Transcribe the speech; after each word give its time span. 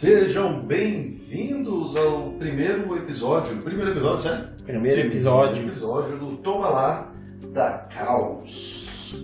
Sejam 0.00 0.62
bem-vindos 0.62 1.94
ao 1.94 2.30
primeiro 2.38 2.96
episódio. 2.96 3.58
Primeiro 3.58 3.90
episódio, 3.90 4.22
certo? 4.22 4.64
Primeiro 4.64 5.00
episódio. 5.02 5.62
Episódio 5.64 6.16
do 6.16 6.38
Toma 6.38 6.70
Lá 6.70 7.12
da 7.52 7.86
Caos. 7.94 9.14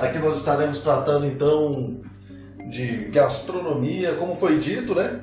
Aqui 0.00 0.18
nós 0.18 0.38
estaremos 0.38 0.80
tratando 0.80 1.26
então 1.26 2.00
de 2.68 3.04
gastronomia, 3.04 4.14
como 4.14 4.34
foi 4.34 4.58
dito, 4.58 4.96
né? 4.96 5.22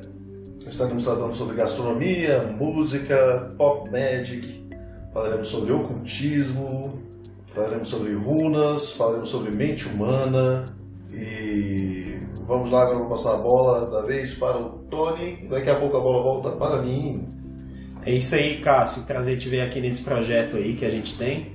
Estaremos 0.65 1.03
tratando 1.03 1.33
sobre 1.33 1.57
gastronomia, 1.57 2.43
música, 2.57 3.53
pop 3.57 3.91
magic, 3.91 4.69
falaremos 5.13 5.49
sobre 5.49 5.73
ocultismo, 5.73 7.03
falaremos 7.53 7.89
sobre 7.89 8.13
runas, 8.13 8.91
falaremos 8.91 9.27
sobre 9.27 9.51
mente 9.51 9.85
humana 9.89 10.63
e 11.11 12.14
vamos 12.47 12.71
lá, 12.71 12.83
agora 12.83 12.99
vou 12.99 13.09
passar 13.09 13.33
a 13.33 13.37
bola 13.37 13.89
da 13.89 14.01
vez 14.01 14.35
para 14.35 14.57
o 14.57 14.69
Tony, 14.89 15.47
daqui 15.49 15.69
a 15.69 15.75
pouco 15.75 15.97
a 15.97 15.99
bola 15.99 16.23
volta 16.23 16.51
para 16.51 16.81
mim. 16.81 17.27
É 18.05 18.11
isso 18.11 18.35
aí, 18.35 18.59
Cássio. 18.59 19.03
Prazer 19.03 19.37
te 19.37 19.49
ver 19.49 19.61
aqui 19.61 19.81
nesse 19.81 20.01
projeto 20.01 20.57
aí 20.57 20.75
que 20.75 20.85
a 20.85 20.89
gente 20.89 21.17
tem. 21.17 21.53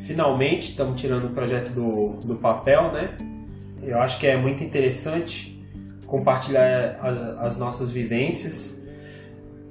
Finalmente 0.00 0.70
estamos 0.70 1.00
tirando 1.00 1.26
o 1.26 1.30
projeto 1.30 1.72
do, 1.72 2.18
do 2.24 2.36
papel, 2.36 2.92
né? 2.92 3.16
Eu 3.82 3.98
acho 4.00 4.18
que 4.18 4.26
é 4.26 4.36
muito 4.36 4.62
interessante 4.62 5.58
compartilhar 6.06 6.98
as, 7.00 7.16
as 7.38 7.58
nossas 7.58 7.90
vivências. 7.90 8.82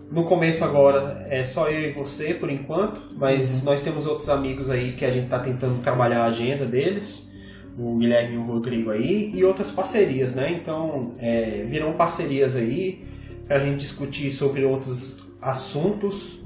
No 0.09 0.23
começo 0.23 0.63
agora 0.63 1.27
é 1.29 1.43
só 1.43 1.69
eu 1.69 1.89
e 1.89 1.91
você 1.91 2.33
por 2.33 2.49
enquanto, 2.49 3.01
mas 3.15 3.63
nós 3.63 3.81
temos 3.81 4.05
outros 4.05 4.29
amigos 4.29 4.69
aí 4.69 4.93
que 4.93 5.03
a 5.03 5.11
gente 5.11 5.25
está 5.25 5.39
tentando 5.39 5.81
trabalhar 5.81 6.21
a 6.21 6.25
agenda 6.25 6.65
deles, 6.65 7.29
o 7.77 7.97
Guilherme 7.97 8.35
e 8.35 8.37
o 8.37 8.43
Rodrigo 8.43 8.91
aí, 8.91 9.31
e 9.33 9.43
outras 9.43 9.71
parcerias, 9.71 10.35
né? 10.35 10.51
Então 10.51 11.13
é, 11.19 11.65
virão 11.67 11.93
parcerias 11.93 12.55
aí 12.55 13.05
para 13.45 13.57
a 13.57 13.59
gente 13.59 13.77
discutir 13.77 14.31
sobre 14.31 14.65
outros 14.65 15.23
assuntos, 15.41 16.39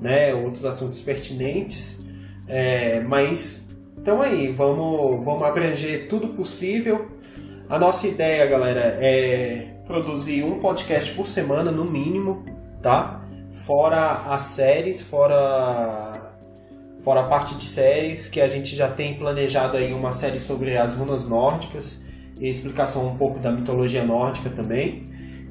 né? 0.00 0.34
Outros 0.34 0.64
assuntos 0.64 1.00
pertinentes, 1.00 2.06
é, 2.48 3.00
mas 3.00 3.70
então 3.98 4.22
aí, 4.22 4.48
vamos, 4.48 5.24
vamos 5.24 5.42
abranger 5.42 6.08
tudo 6.08 6.28
possível 6.28 7.20
a 7.70 7.78
nossa 7.78 8.08
ideia, 8.08 8.46
galera, 8.46 8.98
é 9.00 9.76
produzir 9.86 10.42
um 10.42 10.58
podcast 10.58 11.12
por 11.14 11.24
semana, 11.24 11.70
no 11.70 11.84
mínimo, 11.84 12.44
tá? 12.82 13.24
Fora 13.64 14.24
as 14.26 14.42
séries, 14.42 15.00
fora, 15.00 16.29
fora 17.02 17.20
a 17.20 17.24
parte 17.24 17.54
de 17.54 17.64
séries, 17.64 18.28
que 18.28 18.40
a 18.40 18.48
gente 18.48 18.76
já 18.76 18.88
tem 18.88 19.14
planejado 19.14 19.76
aí 19.76 19.92
uma 19.92 20.12
série 20.12 20.38
sobre 20.38 20.76
as 20.76 20.94
runas 20.94 21.28
nórdicas 21.28 22.02
e 22.38 22.48
explicação 22.48 23.06
um 23.08 23.16
pouco 23.16 23.38
da 23.38 23.50
mitologia 23.50 24.04
nórdica 24.04 24.50
também. 24.50 25.04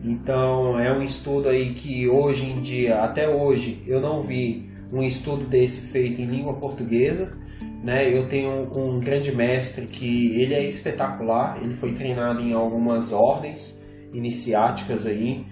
Então 0.04 0.80
é 0.80 0.92
um 0.92 1.02
estudo 1.02 1.50
aí 1.50 1.74
que 1.74 2.08
hoje 2.08 2.46
em 2.46 2.62
dia, 2.62 3.04
até 3.04 3.28
hoje, 3.28 3.84
eu 3.86 4.00
não 4.00 4.22
vi 4.22 4.70
um 4.92 5.04
estudo 5.04 5.46
desse 5.46 5.82
feito 5.82 6.22
em 6.22 6.26
língua 6.26 6.54
portuguesa. 6.54 7.38
Né? 7.84 8.16
Eu 8.16 8.28
tenho 8.28 8.70
um 8.76 9.00
grande 9.00 9.32
mestre 9.32 9.86
que 9.86 10.40
ele 10.40 10.54
é 10.54 10.64
espetacular, 10.64 11.62
ele 11.62 11.74
foi 11.74 11.94
treinado 11.94 12.42
em 12.42 12.54
algumas 12.54 13.14
ordens 13.14 13.80
iniciáticas 14.14 15.06
aí 15.06 15.46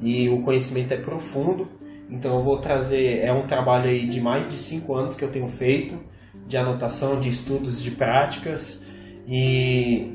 e 0.00 0.28
o 0.28 0.42
conhecimento 0.42 0.92
é 0.92 0.96
profundo. 0.96 1.68
Então 2.10 2.36
eu 2.36 2.42
vou 2.42 2.58
trazer, 2.58 3.20
é 3.24 3.32
um 3.32 3.46
trabalho 3.46 3.88
aí 3.88 4.06
de 4.06 4.20
mais 4.20 4.48
de 4.48 4.56
cinco 4.56 4.94
anos 4.94 5.14
que 5.14 5.24
eu 5.24 5.30
tenho 5.30 5.48
feito 5.48 5.98
de 6.46 6.56
anotação, 6.56 7.20
de 7.20 7.28
estudos, 7.28 7.80
de 7.82 7.92
práticas 7.92 8.82
e 9.26 10.12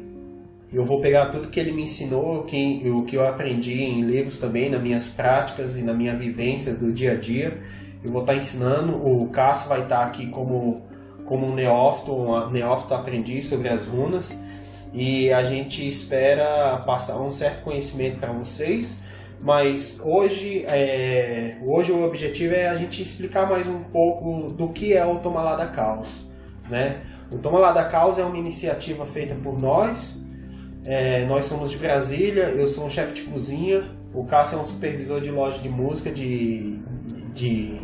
eu 0.73 0.83
vou 0.83 0.99
pegar 0.99 1.27
tudo 1.27 1.47
que 1.47 1.59
ele 1.59 1.71
me 1.71 1.83
ensinou, 1.83 2.43
que, 2.43 2.83
o 2.89 3.03
que 3.03 3.15
eu 3.15 3.25
aprendi 3.25 3.81
em 3.81 4.01
livros 4.01 4.39
também, 4.39 4.69
nas 4.69 4.81
minhas 4.81 5.07
práticas 5.07 5.77
e 5.77 5.83
na 5.83 5.93
minha 5.93 6.13
vivência 6.13 6.73
do 6.73 6.91
dia 6.91 7.13
a 7.13 7.15
dia. 7.15 7.57
Eu 8.03 8.11
vou 8.11 8.21
estar 8.21 8.35
ensinando, 8.35 8.95
o 8.95 9.27
Cássio 9.29 9.69
vai 9.69 9.83
estar 9.83 10.03
aqui 10.03 10.27
como 10.27 10.83
como 11.25 11.47
um 11.47 11.53
neófito, 11.53 12.13
um 12.13 12.51
neófito 12.51 12.93
aprendiz 12.93 13.45
sobre 13.45 13.67
as 13.67 13.85
runas 13.85 14.39
e 14.93 15.31
a 15.33 15.43
gente 15.43 15.85
espera 15.85 16.77
passar 16.85 17.19
um 17.19 17.31
certo 17.31 17.63
conhecimento 17.63 18.19
para 18.19 18.31
vocês, 18.31 18.99
mas 19.41 19.99
hoje, 20.03 20.65
é, 20.65 21.57
hoje 21.63 21.91
o 21.91 22.03
objetivo 22.03 22.53
é 22.53 22.67
a 22.67 22.75
gente 22.75 23.01
explicar 23.01 23.47
mais 23.49 23.67
um 23.67 23.83
pouco 23.83 24.51
do 24.51 24.69
que 24.69 24.93
é 24.93 25.05
o 25.05 25.17
Tomalá 25.19 25.55
da 25.55 25.67
Caos. 25.67 26.27
Né? 26.69 27.01
O 27.31 27.37
Tomalá 27.37 27.71
da 27.71 27.83
Caos 27.85 28.17
é 28.17 28.23
uma 28.23 28.37
iniciativa 28.37 29.05
feita 29.05 29.35
por 29.35 29.59
nós, 29.61 30.25
é, 30.85 31.25
nós 31.25 31.45
somos 31.45 31.71
de 31.71 31.77
Brasília, 31.77 32.43
eu 32.49 32.67
sou 32.67 32.85
um 32.85 32.89
chefe 32.89 33.13
de 33.13 33.21
cozinha, 33.23 33.83
o 34.13 34.23
Cássio 34.23 34.57
é 34.57 34.61
um 34.61 34.65
supervisor 34.65 35.19
de 35.19 35.31
loja 35.31 35.59
de 35.59 35.69
música, 35.69 36.11
de, 36.11 36.79
de 37.33 37.81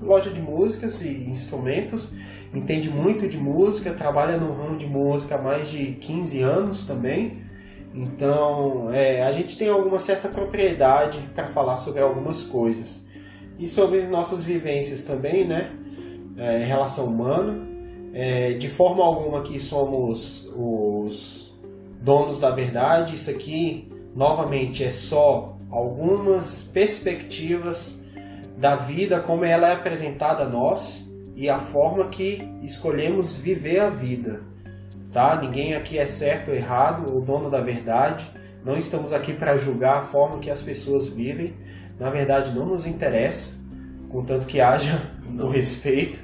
loja 0.00 0.30
de 0.30 0.40
músicas 0.40 1.00
e 1.02 1.30
instrumentos, 1.30 2.12
entende 2.52 2.90
muito 2.90 3.26
de 3.26 3.38
música, 3.38 3.92
trabalha 3.92 4.36
no 4.36 4.52
ramo 4.52 4.76
de 4.76 4.86
música 4.86 5.36
há 5.36 5.38
mais 5.38 5.70
de 5.70 5.92
15 5.92 6.42
anos 6.42 6.86
também. 6.86 7.44
Então, 7.94 8.92
é, 8.92 9.22
a 9.22 9.30
gente 9.30 9.56
tem 9.56 9.68
alguma 9.68 10.00
certa 10.00 10.28
propriedade 10.28 11.20
para 11.32 11.46
falar 11.46 11.76
sobre 11.76 12.02
algumas 12.02 12.42
coisas. 12.42 13.06
E 13.56 13.68
sobre 13.68 14.04
nossas 14.08 14.42
vivências 14.42 15.04
também, 15.04 15.44
né? 15.44 15.70
É, 16.36 16.64
relação 16.64 17.06
humana. 17.06 17.68
É, 18.12 18.54
de 18.54 18.68
forma 18.68 19.04
alguma 19.04 19.42
que 19.42 19.60
somos 19.60 20.52
os 20.56 21.56
donos 22.00 22.40
da 22.40 22.50
verdade. 22.50 23.14
Isso 23.14 23.30
aqui, 23.30 23.88
novamente, 24.14 24.82
é 24.82 24.90
só 24.90 25.56
algumas 25.70 26.64
perspectivas 26.64 28.02
da 28.56 28.74
vida 28.74 29.20
como 29.20 29.44
ela 29.44 29.68
é 29.68 29.72
apresentada 29.72 30.44
a 30.44 30.48
nós 30.48 31.08
e 31.36 31.48
a 31.48 31.58
forma 31.58 32.06
que 32.06 32.48
escolhemos 32.62 33.32
viver 33.32 33.80
a 33.80 33.90
vida. 33.90 34.53
Tá? 35.14 35.40
Ninguém 35.40 35.74
aqui 35.74 35.96
é 35.96 36.04
certo 36.04 36.48
ou 36.50 36.54
errado, 36.54 37.16
o 37.16 37.20
dono 37.20 37.48
da 37.48 37.60
verdade. 37.60 38.26
Não 38.64 38.76
estamos 38.76 39.12
aqui 39.12 39.32
para 39.32 39.56
julgar 39.56 39.98
a 39.98 40.02
forma 40.02 40.38
que 40.40 40.50
as 40.50 40.60
pessoas 40.60 41.06
vivem. 41.06 41.54
Na 41.98 42.10
verdade, 42.10 42.52
não 42.52 42.66
nos 42.66 42.84
interessa, 42.84 43.52
contanto 44.10 44.46
que 44.46 44.60
haja 44.60 45.00
o 45.38 45.46
respeito, 45.48 46.20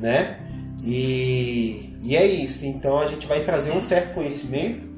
né? 0.00 0.40
E, 0.82 1.94
e 2.02 2.16
é 2.16 2.26
isso. 2.26 2.64
Então 2.64 2.98
a 2.98 3.06
gente 3.06 3.26
vai 3.26 3.40
trazer 3.40 3.72
um 3.72 3.80
certo 3.82 4.14
conhecimento. 4.14 4.92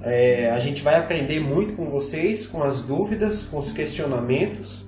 É, 0.00 0.50
a 0.50 0.58
gente 0.58 0.82
vai 0.82 0.96
aprender 0.96 1.40
muito 1.40 1.74
com 1.74 1.88
vocês, 1.90 2.46
com 2.46 2.62
as 2.62 2.82
dúvidas, 2.82 3.42
com 3.42 3.58
os 3.58 3.70
questionamentos 3.70 4.84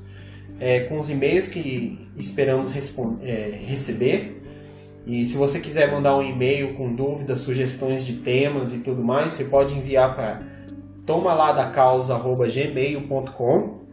é, 0.61 0.81
com 0.81 0.99
os 0.99 1.11
e-mails 1.11 1.49
que 1.49 2.09
esperamos 2.17 2.75
é, 3.23 3.51
receber. 3.67 4.36
E 5.07 5.25
se 5.25 5.37
você 5.37 5.61
quiser 5.61 5.93
mandar 5.93 6.17
um 6.17 6.23
e-mail 6.23 6.75
com 6.75 6.93
dúvidas, 6.93 7.39
sugestões 7.39 8.05
de 8.05 8.15
temas 8.15 8.73
e 8.73 8.79
tudo 8.79 9.05
mais, 9.05 9.35
você 9.35 9.45
pode 9.45 9.75
enviar 9.75 10.17
para 10.17 10.43
tomaladacausa.gmail.com 11.07 13.87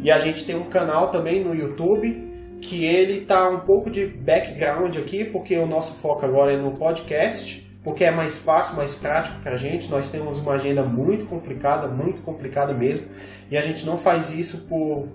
E 0.00 0.12
a 0.12 0.20
gente 0.20 0.44
tem 0.44 0.54
um 0.54 0.64
canal 0.64 1.10
também 1.10 1.42
no 1.42 1.52
YouTube 1.52 2.28
que 2.60 2.84
ele 2.84 3.22
tá 3.22 3.48
um 3.48 3.60
pouco 3.60 3.90
de 3.90 4.06
background 4.06 4.96
aqui, 4.96 5.24
porque 5.24 5.56
o 5.56 5.66
nosso 5.66 5.96
foco 5.96 6.24
agora 6.24 6.52
é 6.52 6.56
no 6.56 6.72
podcast, 6.72 7.68
porque 7.82 8.04
é 8.04 8.10
mais 8.10 8.38
fácil, 8.38 8.76
mais 8.76 8.94
prático 8.94 9.40
para 9.40 9.52
a 9.52 9.56
gente. 9.56 9.90
Nós 9.90 10.08
temos 10.08 10.38
uma 10.38 10.52
agenda 10.52 10.82
muito 10.82 11.26
complicada, 11.26 11.88
muito 11.88 12.22
complicada 12.22 12.72
mesmo, 12.72 13.06
e 13.50 13.56
a 13.56 13.62
gente 13.62 13.84
não 13.86 13.98
faz 13.98 14.32
isso 14.32 14.66
por 14.68 15.08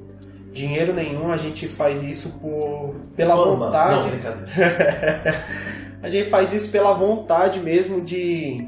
dinheiro 0.54 0.94
nenhum, 0.94 1.32
a 1.32 1.38
gente 1.38 1.68
faz 1.68 2.02
isso 2.04 2.30
por 2.40 2.96
pela 3.16 3.36
Fama. 3.36 3.66
vontade. 3.66 3.96
Não, 3.96 4.10
brincadeira. 4.10 4.48
a 6.02 6.10
gente 6.10 6.30
faz 6.30 6.54
isso 6.54 6.72
pela 6.72 6.94
vontade 6.94 7.60
mesmo 7.60 8.02
de 8.02 8.68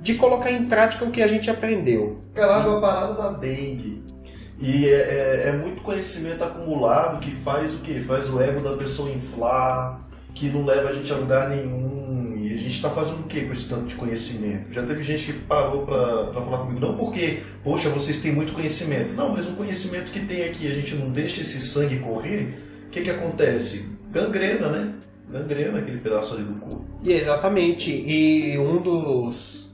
de 0.00 0.14
colocar 0.14 0.50
em 0.50 0.64
prática 0.64 1.04
o 1.04 1.10
que 1.10 1.22
a 1.22 1.28
gente 1.28 1.48
aprendeu. 1.50 2.20
Caralho, 2.34 2.76
a 2.76 2.80
parada 2.80 3.14
da 3.14 3.30
dengue. 3.30 4.02
E 4.60 4.86
é, 4.86 5.44
é, 5.44 5.48
é 5.48 5.52
muito 5.52 5.82
conhecimento 5.82 6.42
acumulado 6.42 7.20
que 7.20 7.30
faz 7.30 7.74
o 7.74 7.78
que? 7.78 7.98
Faz 8.00 8.28
o 8.28 8.40
ego 8.40 8.60
da 8.60 8.76
pessoa 8.76 9.10
inflar, 9.10 10.00
que 10.34 10.48
não 10.48 10.64
leva 10.64 10.88
a 10.88 10.92
gente 10.92 11.12
a 11.12 11.16
lugar 11.16 11.48
nenhum. 11.48 12.11
Gente 12.72 12.86
está 12.86 12.88
fazendo 12.88 13.26
o 13.26 13.28
que 13.28 13.42
com 13.42 13.52
esse 13.52 13.68
tanto 13.68 13.84
de 13.84 13.96
conhecimento? 13.96 14.72
Já 14.72 14.82
teve 14.82 15.02
gente 15.02 15.30
que 15.30 15.38
parou 15.40 15.84
para 15.84 16.32
falar 16.32 16.60
comigo, 16.60 16.80
não 16.80 16.96
porque, 16.96 17.42
poxa, 17.62 17.90
vocês 17.90 18.20
têm 18.20 18.32
muito 18.32 18.54
conhecimento. 18.54 19.12
Não, 19.12 19.28
mas 19.28 19.46
o 19.46 19.52
conhecimento 19.52 20.10
que 20.10 20.20
tem 20.20 20.44
aqui, 20.44 20.66
a 20.66 20.72
gente 20.72 20.94
não 20.94 21.10
deixa 21.10 21.42
esse 21.42 21.60
sangue 21.60 21.98
correr, 21.98 22.54
o 22.86 22.88
que, 22.88 23.02
que 23.02 23.10
acontece? 23.10 23.98
Gangrena, 24.10 24.70
né? 24.70 24.94
Gangrena 25.30 25.80
aquele 25.80 25.98
pedaço 25.98 26.34
ali 26.34 26.44
do 26.44 26.54
corpo. 26.54 26.82
E 27.04 27.12
exatamente. 27.12 27.90
E 27.90 28.58
um 28.58 28.80
dos. 28.80 29.70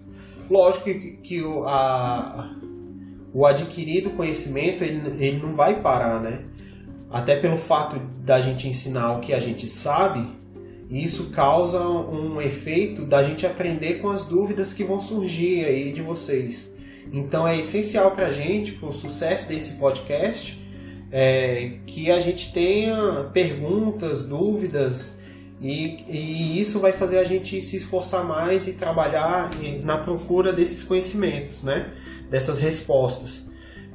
Lógico 0.50 0.86
que, 0.86 0.98
que 1.22 1.40
o, 1.40 1.68
a, 1.68 2.52
o 3.32 3.46
adquirido 3.46 4.10
conhecimento 4.10 4.82
ele, 4.82 5.24
ele 5.24 5.38
não 5.38 5.52
vai 5.52 5.80
parar, 5.80 6.20
né? 6.20 6.46
Até 7.08 7.36
pelo 7.36 7.58
fato 7.58 8.00
da 8.24 8.40
gente 8.40 8.66
ensinar 8.66 9.12
o 9.12 9.20
que 9.20 9.32
a 9.32 9.38
gente 9.38 9.68
sabe, 9.68 10.26
isso 10.90 11.24
causa 11.30 11.80
um 11.80 12.40
efeito 12.40 13.04
da 13.04 13.22
gente 13.22 13.46
aprender 13.46 13.94
com 13.94 14.08
as 14.08 14.24
dúvidas 14.24 14.72
que 14.72 14.84
vão 14.84 14.98
surgir 14.98 15.64
aí 15.64 15.92
de 15.92 16.00
vocês. 16.00 16.72
Então 17.12 17.46
é 17.46 17.58
essencial 17.58 18.12
para 18.12 18.28
a 18.28 18.30
gente, 18.30 18.72
para 18.72 18.88
o 18.88 18.92
sucesso 18.92 19.48
desse 19.48 19.72
podcast, 19.74 20.62
é, 21.10 21.78
que 21.86 22.10
a 22.10 22.18
gente 22.18 22.52
tenha 22.52 23.30
perguntas, 23.32 24.24
dúvidas, 24.24 25.18
e, 25.60 26.04
e, 26.08 26.60
isso 26.60 26.78
vai 26.78 26.92
fazer 26.92 27.18
a 27.18 27.24
gente 27.24 27.60
se 27.60 27.76
esforçar 27.76 28.24
mais 28.24 28.68
e 28.68 28.74
trabalhar 28.74 29.50
na 29.82 29.98
procura 29.98 30.52
desses 30.52 30.84
conhecimentos, 30.84 31.62
né? 31.62 31.92
dessas 32.30 32.60
respostas. 32.60 33.48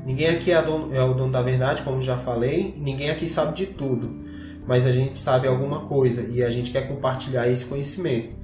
Ninguém 0.05 0.27
aqui 0.27 0.51
é, 0.51 0.61
dono, 0.61 0.93
é 0.93 1.01
o 1.01 1.13
dono 1.13 1.31
da 1.31 1.41
verdade, 1.41 1.81
como 1.83 2.01
já 2.01 2.17
falei, 2.17 2.73
ninguém 2.77 3.09
aqui 3.09 3.29
sabe 3.29 3.55
de 3.55 3.67
tudo, 3.67 4.22
mas 4.67 4.85
a 4.85 4.91
gente 4.91 5.19
sabe 5.19 5.47
alguma 5.47 5.87
coisa 5.87 6.27
e 6.29 6.43
a 6.43 6.49
gente 6.49 6.71
quer 6.71 6.87
compartilhar 6.87 7.47
esse 7.47 7.65
conhecimento. 7.65 8.35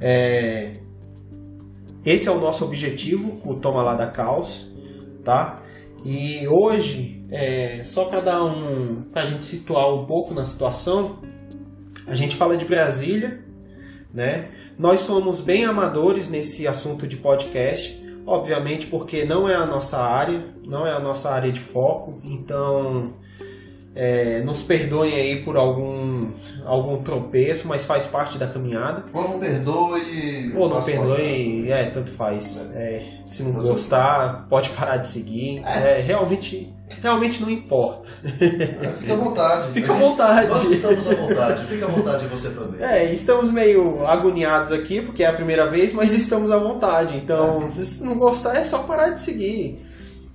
É... 0.00 0.72
Esse 2.04 2.28
é 2.28 2.30
o 2.30 2.40
nosso 2.40 2.64
objetivo, 2.64 3.40
o 3.44 3.56
Toma 3.56 3.82
Lá 3.82 3.94
da 3.94 4.06
Caos, 4.06 4.72
tá? 5.24 5.62
E 6.04 6.46
hoje, 6.48 7.26
é, 7.30 7.82
só 7.82 8.04
para 8.04 8.20
dar 8.20 8.44
um, 8.44 9.02
para 9.12 9.22
a 9.22 9.24
gente 9.24 9.44
situar 9.44 9.92
um 9.92 10.06
pouco 10.06 10.32
na 10.32 10.44
situação, 10.44 11.18
a 12.06 12.14
gente 12.14 12.36
fala 12.36 12.56
de 12.56 12.64
Brasília, 12.64 13.44
né? 14.14 14.48
Nós 14.78 15.00
somos 15.00 15.40
bem 15.40 15.64
amadores 15.64 16.28
nesse 16.28 16.66
assunto 16.66 17.06
de 17.06 17.16
podcast 17.16 17.98
obviamente 18.28 18.86
porque 18.86 19.24
não 19.24 19.48
é 19.48 19.54
a 19.54 19.64
nossa 19.64 19.98
área, 19.98 20.44
não 20.64 20.86
é 20.86 20.92
a 20.92 21.00
nossa 21.00 21.30
área 21.30 21.50
de 21.50 21.60
foco, 21.60 22.20
então 22.22 23.14
é, 24.00 24.40
nos 24.42 24.62
perdoem 24.62 25.12
aí 25.12 25.42
por 25.42 25.56
algum, 25.56 26.20
algum 26.64 27.02
tropeço, 27.02 27.66
mas 27.66 27.84
faz 27.84 28.06
parte 28.06 28.38
da 28.38 28.46
caminhada. 28.46 29.04
Ou 29.12 29.22
não 29.30 29.38
perdoe. 29.40 30.54
Ou 30.56 30.68
não 30.68 30.80
perdoe, 30.80 31.68
é, 31.68 31.86
tanto 31.86 32.08
faz. 32.08 32.70
É, 32.76 33.02
se 33.26 33.42
não 33.42 33.60
gostar, 33.60 34.46
pode 34.48 34.70
parar 34.70 34.98
de 34.98 35.08
seguir. 35.08 35.64
É. 35.66 35.98
é, 35.98 36.00
realmente, 36.00 36.72
realmente 37.02 37.42
não 37.42 37.50
importa. 37.50 38.08
É, 38.24 38.88
fica 39.00 39.14
à 39.14 39.16
vontade. 39.16 39.72
Fica 39.74 39.92
à 39.92 39.96
vontade. 39.96 40.46
Nós 40.46 40.70
estamos 40.70 41.10
à 41.10 41.14
vontade. 41.16 41.64
Fica 41.64 41.84
à 41.86 41.88
vontade 41.88 42.26
você 42.26 42.54
também. 42.54 42.80
É, 42.80 43.12
estamos 43.12 43.50
meio 43.50 44.06
agoniados 44.06 44.70
aqui, 44.70 45.00
porque 45.00 45.24
é 45.24 45.26
a 45.26 45.32
primeira 45.32 45.68
vez, 45.68 45.92
mas 45.92 46.12
estamos 46.12 46.52
à 46.52 46.58
vontade. 46.58 47.16
Então, 47.16 47.64
é. 47.66 47.70
se 47.72 48.04
não 48.04 48.14
gostar, 48.14 48.54
é 48.54 48.62
só 48.62 48.78
parar 48.78 49.10
de 49.10 49.20
seguir. 49.20 49.84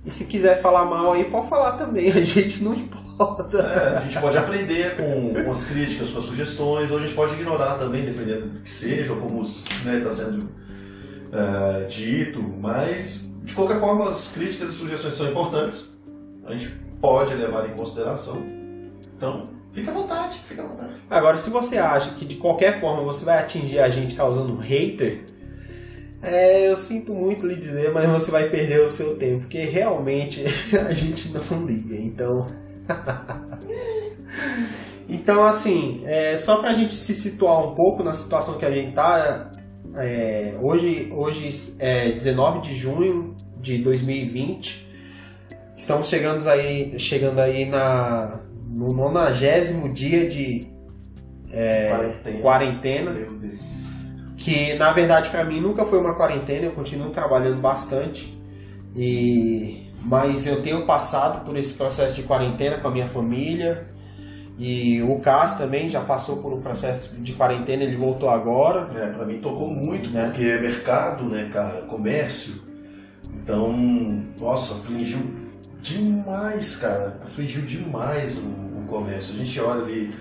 E 0.04 0.10
se 0.10 0.26
quiser 0.26 0.60
falar 0.60 0.84
mal 0.84 1.12
aí, 1.12 1.24
pode 1.24 1.48
falar 1.48 1.72
também. 1.72 2.08
A 2.12 2.22
gente 2.22 2.62
não 2.62 2.74
importa. 2.74 3.03
É, 3.18 3.98
a 3.98 4.00
gente 4.00 4.18
pode 4.18 4.36
aprender 4.36 4.96
com, 4.96 5.44
com, 5.44 5.50
as 5.50 5.64
críticas, 5.66 6.10
com 6.10 6.18
as 6.18 6.24
sugestões, 6.24 6.90
ou 6.90 6.98
a 6.98 7.00
gente 7.00 7.14
pode 7.14 7.34
ignorar 7.34 7.78
também, 7.78 8.04
dependendo 8.04 8.48
do 8.48 8.60
que 8.60 8.68
seja, 8.68 9.12
ou 9.12 9.20
como 9.20 9.42
está 9.42 9.90
né, 9.90 10.00
tá 10.00 10.10
sendo 10.10 10.42
uh, 10.42 11.86
dito. 11.88 12.42
Mas, 12.42 13.26
de 13.42 13.54
qualquer 13.54 13.78
forma, 13.78 14.08
as 14.08 14.32
críticas 14.32 14.70
e 14.70 14.72
sugestões 14.72 15.14
são 15.14 15.28
importantes. 15.28 15.96
A 16.44 16.52
gente 16.52 16.70
pode 17.00 17.34
levar 17.34 17.68
em 17.68 17.76
consideração. 17.76 18.44
Então, 19.16 19.48
fica 19.70 19.90
à 19.90 19.94
vontade, 19.94 20.40
fica 20.48 20.62
à 20.62 20.66
vontade. 20.66 20.92
Agora, 21.08 21.36
se 21.36 21.50
você 21.50 21.78
acha 21.78 22.10
que 22.10 22.24
de 22.24 22.36
qualquer 22.36 22.80
forma 22.80 23.02
você 23.04 23.24
vai 23.24 23.38
atingir 23.38 23.78
a 23.78 23.88
gente 23.88 24.14
causando 24.14 24.52
um 24.52 24.58
hater, 24.58 25.24
é, 26.20 26.68
eu 26.68 26.76
sinto 26.76 27.14
muito 27.14 27.46
lhe 27.46 27.54
dizer, 27.54 27.92
mas 27.92 28.08
você 28.08 28.30
vai 28.30 28.48
perder 28.48 28.80
o 28.80 28.88
seu 28.88 29.16
tempo, 29.16 29.40
porque 29.40 29.58
realmente 29.58 30.42
a 30.76 30.92
gente 30.92 31.28
não 31.28 31.64
liga. 31.64 31.94
Então. 31.94 32.63
então, 35.08 35.44
assim, 35.44 36.02
é, 36.04 36.36
só 36.36 36.56
para 36.56 36.70
a 36.70 36.72
gente 36.72 36.94
se 36.94 37.14
situar 37.14 37.66
um 37.66 37.74
pouco 37.74 38.02
na 38.02 38.14
situação 38.14 38.58
que 38.58 38.64
a 38.64 38.70
gente 38.70 38.90
está, 38.90 39.50
é, 39.96 40.56
hoje, 40.60 41.12
hoje 41.14 41.76
é 41.78 42.10
19 42.10 42.60
de 42.60 42.74
junho 42.74 43.36
de 43.60 43.78
2020, 43.78 44.88
estamos 45.76 46.08
chegando 46.08 46.46
aí, 46.48 46.98
chegando 46.98 47.40
aí 47.40 47.64
na, 47.64 48.40
no 48.68 48.88
nonagésimo 48.88 49.92
dia 49.92 50.28
de 50.28 50.66
é, 51.50 51.90
quarentena. 51.90 52.40
quarentena 52.40 53.10
que 54.44 54.74
na 54.74 54.92
verdade 54.92 55.30
para 55.30 55.42
mim 55.42 55.58
nunca 55.58 55.86
foi 55.86 55.98
uma 55.98 56.14
quarentena, 56.14 56.66
eu 56.66 56.72
continuo 56.72 57.08
trabalhando 57.08 57.62
bastante. 57.62 58.38
E 58.94 59.83
mas 60.04 60.46
eu 60.46 60.62
tenho 60.62 60.86
passado 60.86 61.44
por 61.44 61.56
esse 61.56 61.74
processo 61.74 62.16
de 62.16 62.24
quarentena 62.24 62.78
com 62.78 62.88
a 62.88 62.90
minha 62.90 63.06
família. 63.06 63.86
E 64.56 65.02
o 65.02 65.18
Cas 65.18 65.56
também 65.56 65.88
já 65.88 66.00
passou 66.00 66.36
por 66.36 66.52
um 66.52 66.60
processo 66.60 67.16
de 67.16 67.32
quarentena, 67.32 67.82
ele 67.82 67.96
voltou 67.96 68.28
agora. 68.28 68.88
É, 68.94 69.10
pra 69.10 69.24
mim 69.24 69.40
tocou 69.40 69.68
muito, 69.68 70.10
né? 70.10 70.26
porque 70.26 70.44
é 70.44 70.60
mercado, 70.60 71.24
né, 71.24 71.48
cara? 71.52 71.82
Comércio. 71.82 72.62
Então, 73.34 73.72
nossa, 74.38 74.74
afligiu 74.74 75.34
demais, 75.80 76.76
cara. 76.76 77.18
Afligiu 77.24 77.62
demais 77.62 78.38
o, 78.38 78.80
o 78.80 78.84
comércio. 78.86 79.34
A 79.34 79.38
gente 79.38 79.60
olha 79.60 79.82
ali 79.82 80.14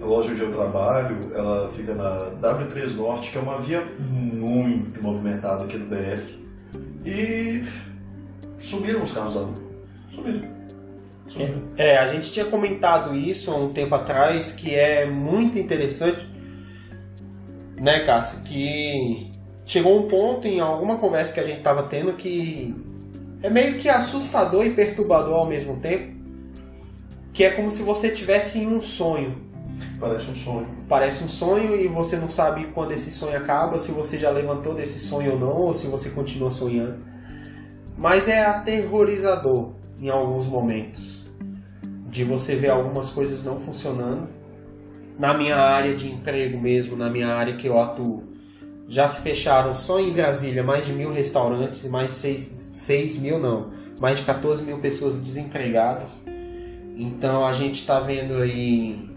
a 0.00 0.04
loja 0.04 0.32
onde 0.32 0.42
eu 0.42 0.52
trabalho, 0.52 1.18
ela 1.34 1.68
fica 1.70 1.94
na 1.94 2.30
W3 2.40 2.94
Norte, 2.94 3.30
que 3.30 3.38
é 3.38 3.40
uma 3.40 3.58
via 3.58 3.82
muito 3.98 5.02
movimentada 5.02 5.64
aqui 5.64 5.76
no 5.76 5.86
DF. 5.86 6.46
E 7.04 7.64
Sumiram 8.58 9.02
os 9.02 9.12
carros 9.12 9.34
da 9.34 9.40
rua. 9.40 9.54
Sumiram. 10.10 10.58
É, 11.76 11.98
a 11.98 12.06
gente 12.06 12.32
tinha 12.32 12.44
comentado 12.46 13.14
isso 13.14 13.50
há 13.50 13.56
um 13.56 13.72
tempo 13.72 13.94
atrás, 13.94 14.52
que 14.52 14.74
é 14.74 15.06
muito 15.06 15.58
interessante, 15.58 16.26
né, 17.76 18.00
Cássio? 18.00 18.42
Que 18.42 19.30
chegou 19.64 19.98
um 19.98 20.08
ponto 20.08 20.48
em 20.48 20.60
alguma 20.60 20.96
conversa 20.96 21.34
que 21.34 21.40
a 21.40 21.44
gente 21.44 21.58
estava 21.58 21.82
tendo 21.82 22.14
que 22.14 22.74
é 23.42 23.50
meio 23.50 23.74
que 23.74 23.88
assustador 23.88 24.64
e 24.64 24.70
perturbador 24.70 25.34
ao 25.34 25.46
mesmo 25.46 25.76
tempo, 25.76 26.16
que 27.32 27.44
é 27.44 27.50
como 27.50 27.70
se 27.70 27.82
você 27.82 28.10
tivesse 28.10 28.60
em 28.60 28.66
um 28.66 28.80
sonho. 28.80 29.46
Parece 30.00 30.30
um 30.30 30.34
sonho. 30.34 30.68
Parece 30.88 31.22
um 31.22 31.28
sonho 31.28 31.76
e 31.76 31.86
você 31.86 32.16
não 32.16 32.28
sabe 32.28 32.64
quando 32.74 32.92
esse 32.92 33.12
sonho 33.12 33.36
acaba, 33.36 33.78
se 33.78 33.92
você 33.92 34.18
já 34.18 34.30
levantou 34.30 34.74
desse 34.74 34.98
sonho 34.98 35.32
ou 35.32 35.38
não, 35.38 35.52
ou 35.52 35.72
se 35.72 35.86
você 35.86 36.10
continua 36.10 36.50
sonhando 36.50 37.17
mas 37.98 38.28
é 38.28 38.44
aterrorizador 38.44 39.72
em 40.00 40.08
alguns 40.08 40.46
momentos 40.46 41.28
de 42.08 42.22
você 42.22 42.54
ver 42.54 42.70
algumas 42.70 43.10
coisas 43.10 43.44
não 43.44 43.58
funcionando. 43.58 44.28
Na 45.18 45.36
minha 45.36 45.56
área 45.56 45.94
de 45.94 46.08
emprego 46.10 46.58
mesmo, 46.58 46.96
na 46.96 47.10
minha 47.10 47.34
área 47.34 47.56
que 47.56 47.66
eu 47.66 47.78
atuo, 47.78 48.22
já 48.86 49.06
se 49.08 49.20
fecharam 49.20 49.74
só 49.74 49.98
em 49.98 50.12
Brasília 50.12 50.62
mais 50.62 50.86
de 50.86 50.92
mil 50.92 51.12
restaurantes 51.12 51.84
mais 51.90 52.10
de 52.10 52.16
seis 52.16 53.18
mil 53.18 53.38
não, 53.38 53.70
mais 54.00 54.18
de 54.18 54.24
14 54.24 54.62
mil 54.62 54.78
pessoas 54.78 55.20
desempregadas. 55.20 56.24
Então 56.96 57.44
a 57.44 57.52
gente 57.52 57.80
está 57.80 57.98
vendo 57.98 58.34
aí 58.36 59.10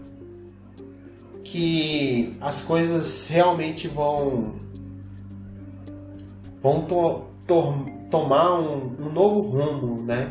que 1.44 2.36
as 2.40 2.60
coisas 2.62 3.28
realmente 3.28 3.86
vão 3.86 4.56
vão 6.58 6.84
to, 6.84 7.22
tomar 8.12 8.60
um, 8.60 8.94
um 9.00 9.10
novo 9.10 9.40
rumo, 9.40 10.02
né? 10.02 10.30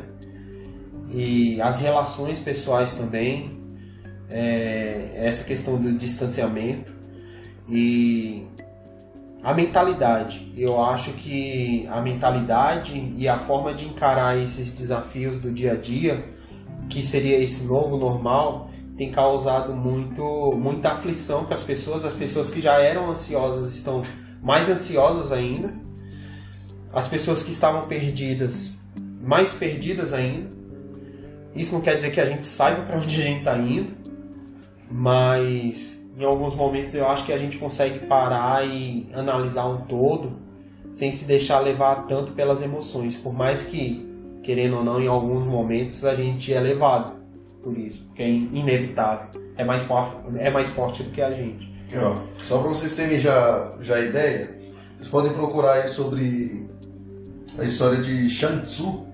E 1.10 1.60
as 1.60 1.80
relações 1.80 2.40
pessoais 2.40 2.94
também, 2.94 3.60
é, 4.30 5.14
essa 5.16 5.44
questão 5.44 5.82
do 5.82 5.92
distanciamento 5.92 6.94
e 7.68 8.48
a 9.44 9.54
mentalidade. 9.54 10.54
Eu 10.56 10.82
acho 10.82 11.14
que 11.14 11.88
a 11.88 12.00
mentalidade 12.02 13.14
e 13.18 13.28
a 13.28 13.36
forma 13.36 13.74
de 13.74 13.86
encarar 13.86 14.38
esses 14.38 14.72
desafios 14.72 15.40
do 15.40 15.52
dia 15.52 15.74
a 15.74 15.76
dia, 15.76 16.24
que 16.88 17.02
seria 17.02 17.40
esse 17.40 17.66
novo 17.66 17.98
normal, 17.98 18.70
tem 18.96 19.12
causado 19.12 19.74
muito, 19.74 20.54
muita 20.56 20.92
aflição 20.92 21.46
para 21.46 21.56
as 21.56 21.64
pessoas. 21.64 22.06
As 22.06 22.14
pessoas 22.14 22.52
que 22.52 22.62
já 22.62 22.80
eram 22.80 23.10
ansiosas 23.10 23.74
estão 23.74 24.04
mais 24.42 24.70
ansiosas 24.70 25.32
ainda 25.32 25.91
as 26.94 27.08
pessoas 27.08 27.44
que 27.44 27.52
estavam 27.52 27.84
perdidas, 27.84 28.78
mais 29.22 29.54
perdidas 29.54 30.14
ainda. 30.14 30.50
Isso 31.56 31.74
não 31.74 31.82
quer 31.82 31.96
dizer 31.96 32.12
que 32.12 32.20
a 32.20 32.26
gente 32.26 32.46
saiba 32.46 32.84
para 32.84 32.98
onde 32.98 33.22
a 33.22 33.26
gente 33.26 33.40
está 33.40 33.58
indo, 33.58 33.94
mas 34.90 36.06
em 36.18 36.24
alguns 36.24 36.56
momentos 36.56 36.94
eu 36.94 37.08
acho 37.08 37.26
que 37.26 37.34
a 37.34 37.38
gente 37.38 37.58
consegue 37.58 38.00
parar 38.00 38.66
e 38.66 39.10
analisar 39.14 39.66
um 39.66 39.82
todo 39.82 40.40
sem 40.92 41.12
se 41.12 41.26
deixar 41.26 41.60
levar 41.60 42.08
tanto 42.08 42.34
pelas 42.34 42.62
emoções, 42.62 43.16
por 43.16 43.34
mais 43.34 43.64
que, 43.64 44.06
querendo 44.44 44.78
ou 44.78 44.84
não, 44.84 45.02
em 45.02 45.08
alguns 45.08 45.46
momentos 45.46 46.04
a 46.04 46.14
gente 46.14 46.54
é 46.54 46.60
levado 46.60 47.14
por 47.64 47.78
isso, 47.78 48.04
porque 48.08 48.24
é 48.24 48.30
inevitável, 48.30 49.42
é 49.58 49.64
mais 49.64 49.84
forte, 49.84 50.16
é 50.38 50.50
mais 50.50 50.70
forte 50.70 51.04
do 51.04 51.12
que 51.12 51.22
a 51.22 51.32
gente. 51.32 51.72
Aqui, 51.88 51.98
ó, 51.98 52.16
só 52.44 52.60
para 52.60 52.70
vocês 52.70 52.96
terem 52.96 53.20
já, 53.20 53.78
já 53.80 54.00
ideia, 54.00 54.58
vocês 54.96 55.08
podem 55.08 55.32
procurar 55.32 55.74
aí 55.74 55.88
sobre 55.88 56.70
a 57.58 57.64
história 57.64 58.02
de 58.02 58.30
Shang-Tzu. 58.30 59.08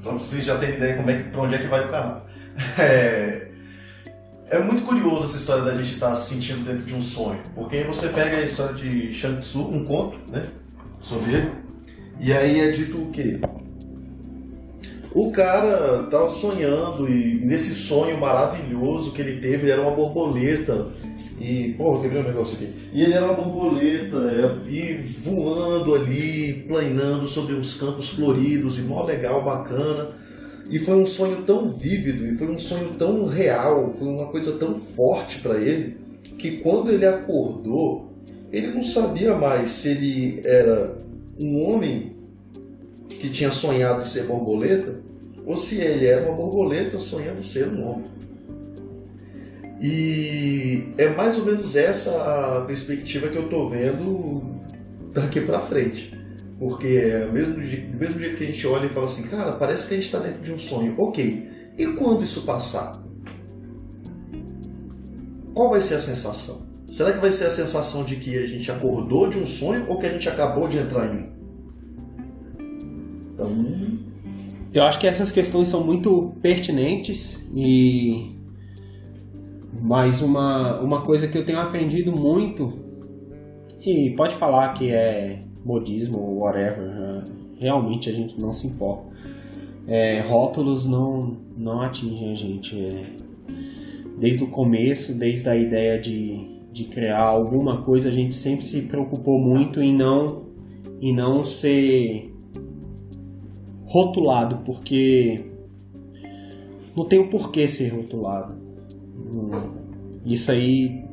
Só 0.00 0.10
pra 0.10 0.18
vocês 0.18 0.44
já 0.44 0.58
terem 0.58 0.76
ideia 0.76 0.96
como 0.96 1.10
é, 1.10 1.22
pra 1.22 1.42
onde 1.42 1.54
é 1.54 1.58
que 1.58 1.66
vai 1.66 1.86
o 1.86 1.90
canal. 1.90 2.26
É, 2.78 3.48
é 4.50 4.58
muito 4.60 4.82
curioso 4.82 5.24
essa 5.24 5.36
história 5.36 5.62
da 5.62 5.74
gente 5.74 5.94
estar 5.94 6.08
tá 6.08 6.14
se 6.14 6.34
sentindo 6.34 6.64
dentro 6.64 6.84
de 6.84 6.94
um 6.94 7.02
sonho. 7.02 7.38
Porque 7.54 7.84
você 7.84 8.08
pega 8.08 8.38
a 8.38 8.42
história 8.42 8.74
de 8.74 9.12
Shang-Tzu, 9.12 9.60
um 9.60 9.84
conto, 9.84 10.18
né? 10.30 10.48
Sobre 11.00 11.34
ele. 11.34 11.50
E 12.18 12.32
aí 12.32 12.60
é 12.60 12.70
dito 12.70 13.00
o 13.00 13.10
quê? 13.10 13.38
O 15.14 15.30
cara 15.32 16.04
tava 16.10 16.28
sonhando 16.28 17.08
e 17.08 17.40
nesse 17.44 17.74
sonho 17.74 18.18
maravilhoso 18.18 19.12
que 19.12 19.22
ele 19.22 19.40
teve, 19.40 19.64
ele 19.64 19.70
era 19.70 19.82
uma 19.82 19.92
borboleta. 19.92 20.88
E, 21.40 21.74
porra, 21.78 22.02
quebrei 22.02 22.22
um 22.22 22.26
negócio 22.26 22.56
aqui. 22.56 22.74
E 22.92 23.02
ele 23.02 23.14
era 23.14 23.24
uma 23.24 23.34
borboleta, 23.34 24.16
é, 24.16 24.70
e 24.70 24.94
voando 24.94 25.94
ali, 25.94 26.64
planando 26.66 27.26
sobre 27.26 27.54
uns 27.54 27.74
campos 27.74 28.10
floridos, 28.10 28.78
e 28.78 28.82
mó 28.82 29.04
legal, 29.04 29.44
bacana. 29.44 30.10
E 30.68 30.78
foi 30.78 30.96
um 30.96 31.06
sonho 31.06 31.42
tão 31.44 31.70
vívido, 31.70 32.26
e 32.26 32.36
foi 32.36 32.48
um 32.48 32.58
sonho 32.58 32.90
tão 32.98 33.24
real, 33.24 33.88
foi 33.90 34.08
uma 34.08 34.26
coisa 34.26 34.52
tão 34.58 34.74
forte 34.74 35.38
para 35.38 35.56
ele, 35.58 35.96
que 36.36 36.58
quando 36.58 36.90
ele 36.90 37.06
acordou, 37.06 38.12
ele 38.52 38.68
não 38.68 38.82
sabia 38.82 39.34
mais 39.34 39.70
se 39.70 39.88
ele 39.90 40.42
era 40.44 40.98
um 41.40 41.64
homem 41.64 42.17
que 43.18 43.28
tinha 43.28 43.50
sonhado 43.50 44.04
ser 44.04 44.24
borboleta 44.24 45.00
ou 45.44 45.56
se 45.56 45.80
ele 45.80 46.06
era 46.06 46.26
uma 46.26 46.36
borboleta 46.36 47.00
sonhando 47.00 47.42
ser 47.42 47.68
um 47.68 47.88
homem. 47.88 48.18
E 49.80 50.92
é 50.98 51.08
mais 51.10 51.38
ou 51.38 51.46
menos 51.46 51.76
essa 51.76 52.58
a 52.58 52.64
perspectiva 52.66 53.28
que 53.28 53.36
eu 53.36 53.44
estou 53.44 53.68
vendo 53.70 54.42
daqui 55.12 55.40
para 55.40 55.60
frente. 55.60 56.18
Porque 56.58 56.86
é 56.86 57.26
mesmo, 57.26 57.54
do 57.54 57.98
mesmo 57.98 58.18
jeito 58.18 58.36
que 58.36 58.44
a 58.44 58.46
gente 58.46 58.66
olha 58.66 58.86
e 58.86 58.88
fala 58.88 59.06
assim, 59.06 59.28
cara, 59.28 59.52
parece 59.52 59.86
que 59.86 59.94
a 59.94 59.96
gente 59.96 60.06
está 60.06 60.18
dentro 60.18 60.42
de 60.42 60.52
um 60.52 60.58
sonho. 60.58 60.94
Ok, 60.98 61.48
e 61.78 61.86
quando 61.94 62.24
isso 62.24 62.42
passar? 62.42 63.00
Qual 65.54 65.70
vai 65.70 65.80
ser 65.80 65.94
a 65.94 66.00
sensação? 66.00 66.66
Será 66.90 67.12
que 67.12 67.20
vai 67.20 67.30
ser 67.30 67.46
a 67.46 67.50
sensação 67.50 68.04
de 68.04 68.16
que 68.16 68.36
a 68.36 68.46
gente 68.46 68.70
acordou 68.70 69.28
de 69.28 69.38
um 69.38 69.46
sonho 69.46 69.86
ou 69.88 69.98
que 69.98 70.06
a 70.06 70.10
gente 70.10 70.28
acabou 70.28 70.66
de 70.66 70.78
entrar 70.78 71.06
em 71.06 71.18
um? 71.18 71.37
Eu 74.72 74.82
acho 74.84 74.98
que 74.98 75.06
essas 75.06 75.32
questões 75.32 75.68
são 75.68 75.84
muito 75.84 76.34
pertinentes 76.42 77.48
e. 77.54 78.36
Mais 79.80 80.22
uma, 80.22 80.80
uma 80.80 81.02
coisa 81.02 81.28
que 81.28 81.38
eu 81.38 81.46
tenho 81.46 81.60
aprendido 81.60 82.10
muito, 82.10 82.72
e 83.80 84.10
pode 84.10 84.34
falar 84.34 84.72
que 84.74 84.90
é 84.90 85.40
modismo 85.64 86.18
ou 86.18 86.38
whatever, 86.38 86.84
né? 86.88 87.24
realmente 87.58 88.10
a 88.10 88.12
gente 88.12 88.40
não 88.40 88.52
se 88.52 88.66
importa. 88.66 89.06
É, 89.86 90.20
rótulos 90.20 90.86
não, 90.86 91.36
não 91.56 91.80
atingem 91.80 92.32
a 92.32 92.34
gente. 92.34 92.78
É, 92.78 93.04
desde 94.18 94.44
o 94.44 94.48
começo, 94.48 95.14
desde 95.14 95.48
a 95.48 95.56
ideia 95.56 95.98
de, 95.98 96.60
de 96.72 96.84
criar 96.84 97.22
alguma 97.22 97.82
coisa, 97.82 98.08
a 98.08 98.12
gente 98.12 98.34
sempre 98.34 98.64
se 98.64 98.82
preocupou 98.82 99.38
muito 99.38 99.80
em 99.80 99.94
não, 99.94 100.46
em 101.00 101.14
não 101.14 101.44
ser 101.44 102.34
rotulado, 103.88 104.58
porque 104.64 105.44
não 106.96 107.04
tem 107.04 107.18
o 107.18 107.28
porquê 107.28 107.68
ser 107.68 107.88
rotulado. 107.88 108.56
Isso 110.24 110.50
aí 110.50 111.04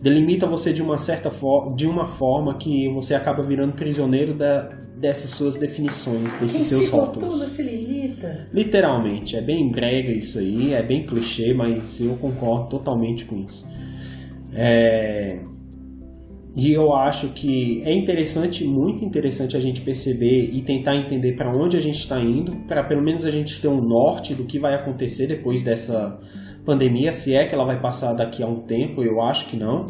delimita 0.00 0.46
você 0.46 0.72
de 0.72 0.82
uma 0.82 0.98
certa 0.98 1.30
forma, 1.30 1.74
de 1.76 1.86
uma 1.86 2.06
forma 2.06 2.54
que 2.54 2.88
você 2.88 3.14
acaba 3.14 3.42
virando 3.42 3.74
prisioneiro 3.74 4.34
da, 4.34 4.62
dessas 4.96 5.30
suas 5.30 5.58
definições, 5.58 6.32
desses 6.34 6.68
Quem 6.68 6.78
seus 6.78 6.88
rótulos. 6.88 7.42
Se 7.50 7.62
limita. 7.62 8.48
Literalmente, 8.52 9.36
é 9.36 9.40
bem 9.40 9.70
brega 9.70 10.10
isso 10.10 10.38
aí, 10.38 10.72
é 10.72 10.82
bem 10.82 11.04
clichê, 11.04 11.52
mas 11.52 12.00
eu 12.00 12.16
concordo 12.16 12.68
totalmente 12.68 13.24
com 13.24 13.36
isso. 13.40 13.66
É... 14.54 15.38
E 16.56 16.72
eu 16.72 16.94
acho 16.94 17.34
que 17.34 17.82
é 17.84 17.92
interessante, 17.92 18.64
muito 18.64 19.04
interessante 19.04 19.54
a 19.58 19.60
gente 19.60 19.82
perceber 19.82 20.48
e 20.54 20.62
tentar 20.62 20.96
entender 20.96 21.32
para 21.32 21.52
onde 21.52 21.76
a 21.76 21.80
gente 21.80 21.98
está 21.98 22.18
indo, 22.18 22.56
para 22.66 22.82
pelo 22.82 23.02
menos 23.02 23.26
a 23.26 23.30
gente 23.30 23.60
ter 23.60 23.68
um 23.68 23.82
norte 23.82 24.34
do 24.34 24.46
que 24.46 24.58
vai 24.58 24.74
acontecer 24.74 25.26
depois 25.26 25.62
dessa 25.62 26.18
pandemia, 26.64 27.12
se 27.12 27.34
é 27.34 27.44
que 27.44 27.54
ela 27.54 27.66
vai 27.66 27.78
passar 27.78 28.14
daqui 28.14 28.42
a 28.42 28.46
um 28.46 28.60
tempo, 28.60 29.02
eu 29.02 29.20
acho 29.20 29.50
que 29.50 29.56
não. 29.56 29.84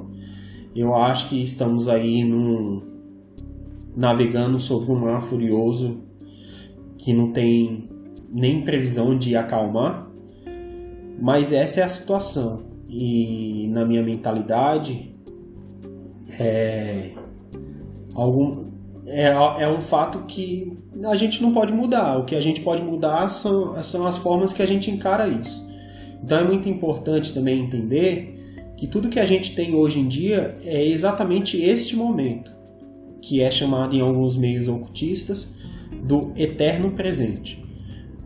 Eu 0.74 0.94
acho 0.96 1.28
que 1.28 1.40
estamos 1.40 1.88
aí 1.88 2.24
num, 2.24 2.82
navegando 3.96 4.58
sobre 4.58 4.90
um 4.90 4.98
mar 4.98 5.22
furioso 5.22 6.02
que 6.98 7.14
não 7.14 7.32
tem 7.32 7.88
nem 8.28 8.62
previsão 8.62 9.16
de 9.16 9.36
acalmar, 9.36 10.10
mas 11.22 11.52
essa 11.52 11.80
é 11.80 11.84
a 11.84 11.88
situação. 11.88 12.66
E 12.88 13.68
na 13.68 13.86
minha 13.86 14.02
mentalidade, 14.02 15.15
é, 16.38 17.12
algum, 18.14 18.66
é, 19.06 19.26
é 19.26 19.68
um 19.68 19.80
fato 19.80 20.20
que 20.26 20.76
a 21.04 21.16
gente 21.16 21.42
não 21.42 21.52
pode 21.52 21.72
mudar. 21.72 22.18
O 22.18 22.24
que 22.24 22.34
a 22.34 22.40
gente 22.40 22.60
pode 22.60 22.82
mudar 22.82 23.28
são, 23.28 23.82
são 23.82 24.06
as 24.06 24.18
formas 24.18 24.52
que 24.52 24.62
a 24.62 24.66
gente 24.66 24.90
encara 24.90 25.28
isso. 25.28 25.66
Então 26.22 26.38
é 26.38 26.44
muito 26.44 26.68
importante 26.68 27.32
também 27.32 27.60
entender 27.60 28.74
que 28.76 28.86
tudo 28.86 29.08
que 29.08 29.20
a 29.20 29.24
gente 29.24 29.54
tem 29.54 29.74
hoje 29.74 30.00
em 30.00 30.08
dia 30.08 30.56
é 30.64 30.84
exatamente 30.84 31.62
este 31.62 31.96
momento, 31.96 32.52
que 33.22 33.40
é 33.40 33.50
chamado 33.50 33.94
em 33.94 34.00
alguns 34.00 34.36
meios 34.36 34.68
ocultistas 34.68 35.54
do 36.04 36.32
eterno 36.36 36.92
presente, 36.92 37.64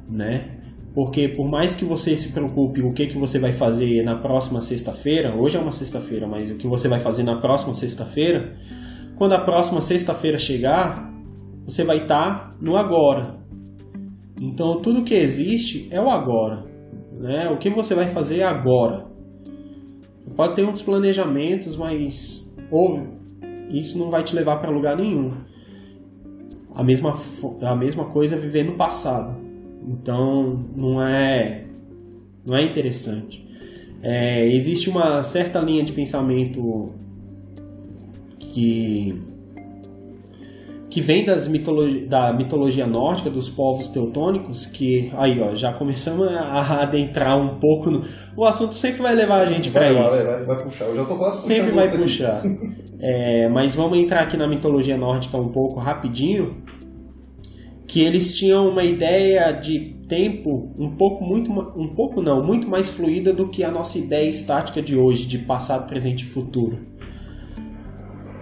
né? 0.08 0.59
Porque 0.94 1.28
por 1.28 1.48
mais 1.48 1.74
que 1.74 1.84
você 1.84 2.16
se 2.16 2.32
preocupe 2.32 2.82
o 2.82 2.92
que, 2.92 3.06
que 3.06 3.16
você 3.16 3.38
vai 3.38 3.52
fazer 3.52 4.02
na 4.02 4.16
próxima 4.16 4.60
sexta-feira, 4.60 5.36
hoje 5.36 5.56
é 5.56 5.60
uma 5.60 5.70
sexta-feira, 5.70 6.26
mas 6.26 6.50
o 6.50 6.56
que 6.56 6.66
você 6.66 6.88
vai 6.88 6.98
fazer 6.98 7.22
na 7.22 7.40
próxima 7.40 7.74
sexta-feira, 7.74 8.56
quando 9.16 9.34
a 9.34 9.40
próxima 9.40 9.80
sexta-feira 9.80 10.36
chegar, 10.36 11.12
você 11.64 11.84
vai 11.84 11.98
estar 11.98 12.56
no 12.60 12.76
agora. 12.76 13.38
Então 14.40 14.80
tudo 14.80 15.04
que 15.04 15.14
existe 15.14 15.88
é 15.92 16.00
o 16.00 16.10
agora. 16.10 16.64
Né? 17.12 17.48
O 17.50 17.58
que 17.58 17.70
você 17.70 17.94
vai 17.94 18.08
fazer 18.08 18.42
agora. 18.42 19.06
Você 20.20 20.30
pode 20.30 20.54
ter 20.54 20.64
uns 20.64 20.82
planejamentos, 20.82 21.76
mas 21.76 22.52
ou 22.70 23.20
isso 23.70 23.96
não 23.96 24.10
vai 24.10 24.24
te 24.24 24.34
levar 24.34 24.56
para 24.60 24.70
lugar 24.70 24.96
nenhum. 24.96 25.32
A 26.74 26.82
mesma, 26.82 27.12
a 27.62 27.76
mesma 27.76 28.06
coisa 28.06 28.36
é 28.36 28.38
viver 28.38 28.64
no 28.64 28.76
passado. 28.76 29.39
Então 29.90 30.64
não 30.76 31.02
é 31.02 31.64
não 32.46 32.56
é 32.56 32.62
interessante. 32.62 33.46
É, 34.02 34.46
existe 34.46 34.88
uma 34.88 35.22
certa 35.22 35.58
linha 35.60 35.82
de 35.82 35.92
pensamento 35.92 36.94
que 38.38 39.20
que 40.88 41.00
vem 41.00 41.24
das 41.24 41.46
mitologi 41.46 42.06
da 42.06 42.32
mitologia 42.32 42.86
nórdica 42.86 43.30
dos 43.30 43.48
povos 43.48 43.88
teutônicos 43.88 44.66
que 44.66 45.12
aí 45.16 45.40
ó 45.40 45.54
já 45.54 45.72
começamos 45.72 46.26
a 46.34 46.82
adentrar 46.82 47.38
um 47.38 47.60
pouco 47.60 47.90
no 47.90 48.02
o 48.36 48.44
assunto 48.44 48.74
sempre 48.74 49.02
vai 49.02 49.14
levar 49.14 49.42
a 49.42 49.46
gente 49.46 49.70
para 49.70 49.92
isso 49.92 50.00
vai, 50.00 50.24
vai, 50.24 50.44
vai, 50.46 50.62
puxar. 50.64 50.84
Eu 50.86 50.96
já 50.96 51.04
tô 51.04 51.16
quase 51.16 51.42
sempre 51.42 51.72
vai 51.72 51.90
puxar. 51.90 52.42
É, 53.02 53.48
mas 53.48 53.74
vamos 53.74 53.96
entrar 53.96 54.20
aqui 54.20 54.36
na 54.36 54.46
mitologia 54.46 54.94
nórdica 54.94 55.38
um 55.38 55.48
pouco 55.48 55.80
rapidinho 55.80 56.62
que 57.90 58.00
eles 58.00 58.38
tinham 58.38 58.68
uma 58.68 58.84
ideia 58.84 59.50
de 59.50 59.96
tempo 60.06 60.72
um 60.78 60.92
pouco 60.92 61.24
muito 61.24 61.50
um 61.50 61.88
pouco 61.88 62.22
não 62.22 62.40
muito 62.40 62.68
mais 62.68 62.88
fluida 62.88 63.32
do 63.32 63.48
que 63.48 63.64
a 63.64 63.70
nossa 63.70 63.98
ideia 63.98 64.28
estática 64.28 64.80
de 64.80 64.96
hoje 64.96 65.26
de 65.26 65.38
passado 65.38 65.88
presente 65.88 66.24
e 66.24 66.28
futuro. 66.28 66.78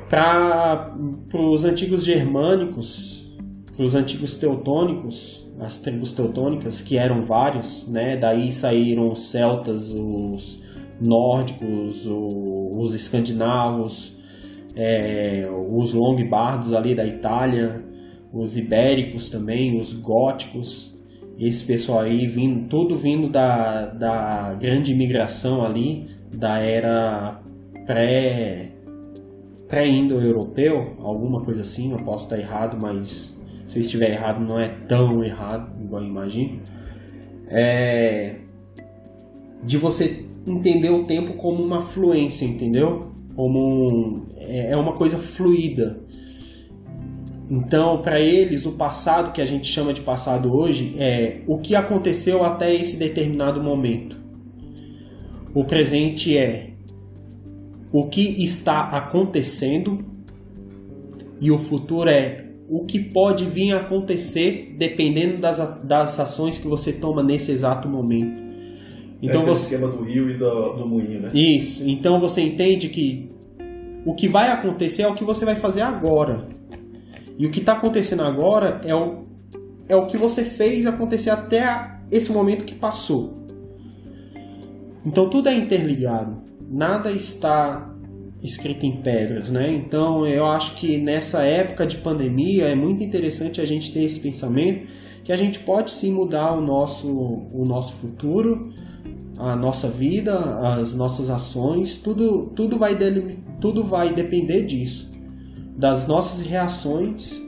Para 0.06 0.94
os 1.32 1.64
antigos 1.64 2.04
germânicos 2.04 3.26
para 3.74 3.86
os 3.86 3.94
antigos 3.94 4.36
teutônicos 4.36 5.50
as 5.58 5.78
tribos 5.78 6.12
teutônicas 6.12 6.82
que 6.82 6.98
eram 6.98 7.24
vários 7.24 7.88
né 7.88 8.18
daí 8.18 8.52
saíram 8.52 9.10
os 9.10 9.30
celtas 9.30 9.94
os 9.94 10.62
nórdicos 11.00 12.06
os 12.06 12.92
escandinavos 12.92 14.14
é, 14.76 15.48
os 15.70 15.94
longbardos 15.94 16.74
ali 16.74 16.94
da 16.94 17.06
Itália 17.06 17.88
os 18.32 18.56
ibéricos 18.56 19.30
também, 19.30 19.78
os 19.78 19.92
góticos, 19.92 20.99
esse 21.38 21.64
pessoal 21.64 22.00
aí 22.00 22.26
vindo, 22.26 22.68
tudo 22.68 22.97
vindo 22.97 23.28
da, 23.28 23.87
da 23.87 24.54
grande 24.54 24.92
imigração 24.92 25.64
ali, 25.64 26.06
da 26.32 26.58
era 26.58 27.40
pré 27.87 28.73
pré-indo-europeu, 29.68 30.97
alguma 30.99 31.44
coisa 31.44 31.61
assim, 31.61 31.92
eu 31.92 31.99
posso 31.99 32.25
estar 32.25 32.38
errado, 32.38 32.78
mas 32.80 33.38
se 33.66 33.80
estiver 33.80 34.12
errado 34.12 34.40
não 34.40 34.58
é 34.58 34.68
tão 34.68 35.23
errado, 35.23 35.70
igual 35.82 36.02
eu 36.02 36.08
imagino. 36.08 36.61
É, 37.49 38.37
de 39.62 39.76
você 39.76 40.25
entender 40.47 40.90
o 40.90 41.04
tempo 41.04 41.35
como 41.35 41.62
uma 41.62 41.80
fluência, 41.80 42.47
entendeu? 42.47 43.12
Como 43.37 43.58
um, 43.61 44.26
é, 44.37 44.73
é 44.73 44.76
uma 44.76 44.94
coisa 44.94 45.18
fluida. 45.18 46.00
Então, 47.50 48.02
para 48.02 48.20
eles, 48.20 48.66
o 48.66 48.72
passado 48.72 49.32
que 49.32 49.40
a 49.40 49.46
gente 49.46 49.66
chama 49.66 49.92
de 49.92 50.02
passado 50.02 50.54
hoje 50.54 50.94
é 50.98 51.40
o 51.46 51.58
que 51.58 51.74
aconteceu 51.74 52.44
até 52.44 52.74
esse 52.74 52.98
determinado 52.98 53.62
momento. 53.62 54.20
O 55.54 55.64
presente 55.64 56.36
é 56.36 56.72
o 57.90 58.06
que 58.06 58.42
está 58.42 58.82
acontecendo 58.88 60.04
e 61.40 61.50
o 61.50 61.58
futuro 61.58 62.10
é 62.10 62.44
o 62.68 62.84
que 62.84 62.98
pode 62.98 63.44
vir 63.44 63.72
a 63.72 63.78
acontecer 63.78 64.74
dependendo 64.76 65.40
das, 65.40 65.82
das 65.82 66.20
ações 66.20 66.58
que 66.58 66.68
você 66.68 66.92
toma 66.92 67.22
nesse 67.22 67.50
exato 67.50 67.88
momento. 67.88 68.42
Então 69.22 69.42
é 69.42 69.46
você 69.46 69.74
esquema 69.74 69.90
do 69.90 70.02
rio 70.02 70.30
e 70.30 70.34
do, 70.34 70.74
do 70.74 70.86
moinho, 70.86 71.20
né? 71.20 71.30
Isso. 71.32 71.88
Então 71.88 72.20
você 72.20 72.42
entende 72.42 72.88
que 72.90 73.30
o 74.04 74.14
que 74.14 74.28
vai 74.28 74.50
acontecer 74.50 75.02
é 75.02 75.08
o 75.08 75.14
que 75.14 75.24
você 75.24 75.46
vai 75.46 75.56
fazer 75.56 75.80
agora. 75.80 76.57
E 77.38 77.47
o 77.47 77.50
que 77.50 77.61
está 77.61 77.75
acontecendo 77.75 78.23
agora 78.23 78.80
é 78.85 78.95
o, 78.95 79.26
é 79.88 79.95
o 79.95 80.07
que 80.07 80.16
você 80.16 80.42
fez 80.42 80.87
acontecer 80.87 81.30
até 81.30 81.99
esse 82.11 82.33
momento 82.33 82.64
que 82.64 82.75
passou. 82.75 83.47
Então 85.07 85.30
tudo 85.30 85.49
é 85.49 85.54
interligado. 85.54 86.42
Nada 86.68 87.12
está 87.12 87.95
escrito 88.42 88.85
em 88.85 89.00
pedras, 89.00 89.50
né? 89.50 89.73
Então 89.73 90.26
eu 90.26 90.47
acho 90.47 90.76
que 90.76 90.99
nessa 90.99 91.42
época 91.42 91.87
de 91.87 91.97
pandemia 91.97 92.66
é 92.66 92.75
muito 92.75 93.02
interessante 93.02 93.61
a 93.61 93.64
gente 93.64 93.92
ter 93.92 94.02
esse 94.02 94.21
pensamento 94.21 94.87
que 95.25 95.33
a 95.33 95.37
gente 95.37 95.61
pode 95.61 95.90
sim 95.90 96.12
mudar 96.12 96.54
o 96.54 96.61
nosso, 96.61 97.09
o 97.09 97.64
nosso 97.66 97.95
futuro, 97.95 98.73
a 99.38 99.54
nossa 99.54 99.88
vida, 99.88 100.37
as 100.78 100.95
nossas 100.95 101.30
ações, 101.30 101.97
tudo, 101.97 102.47
tudo, 102.57 102.78
vai, 102.78 102.97
tudo 103.61 103.85
vai 103.85 104.12
depender 104.12 104.62
disso, 104.62 105.11
das 105.78 106.08
nossas 106.08 106.44
reações. 106.44 107.40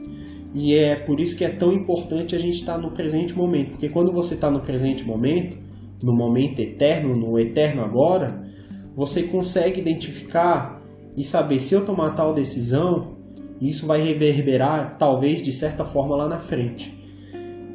E 0.55 0.75
é 0.75 0.95
por 0.95 1.21
isso 1.21 1.37
que 1.37 1.45
é 1.45 1.49
tão 1.49 1.73
importante 1.73 2.35
a 2.35 2.39
gente 2.39 2.61
estar 2.61 2.79
no 2.79 2.93
presente 2.93 3.37
momento, 3.37 3.71
porque 3.73 3.89
quando 3.89 4.13
você 4.13 4.35
está 4.35 4.51
no 4.51 4.61
presente 4.61 5.05
momento, 5.05 5.59
no 6.03 6.13
momento 6.13 6.61
eterno, 6.61 7.15
no 7.15 7.39
eterno 7.39 7.83
agora, 7.83 8.49
você 8.97 9.25
consegue 9.25 9.81
identificar 9.81 10.83
e 11.17 11.25
saber 11.25 11.61
se 11.61 11.75
eu 11.75 11.85
tomar 11.85 12.15
tal 12.15 12.33
decisão, 12.33 13.17
isso 13.61 13.87
vai 13.87 14.01
reverberar 14.01 14.97
talvez 14.99 15.43
de 15.43 15.53
certa 15.53 15.85
forma 15.85 16.17
lá 16.17 16.29
na 16.29 16.39
frente. 16.39 16.99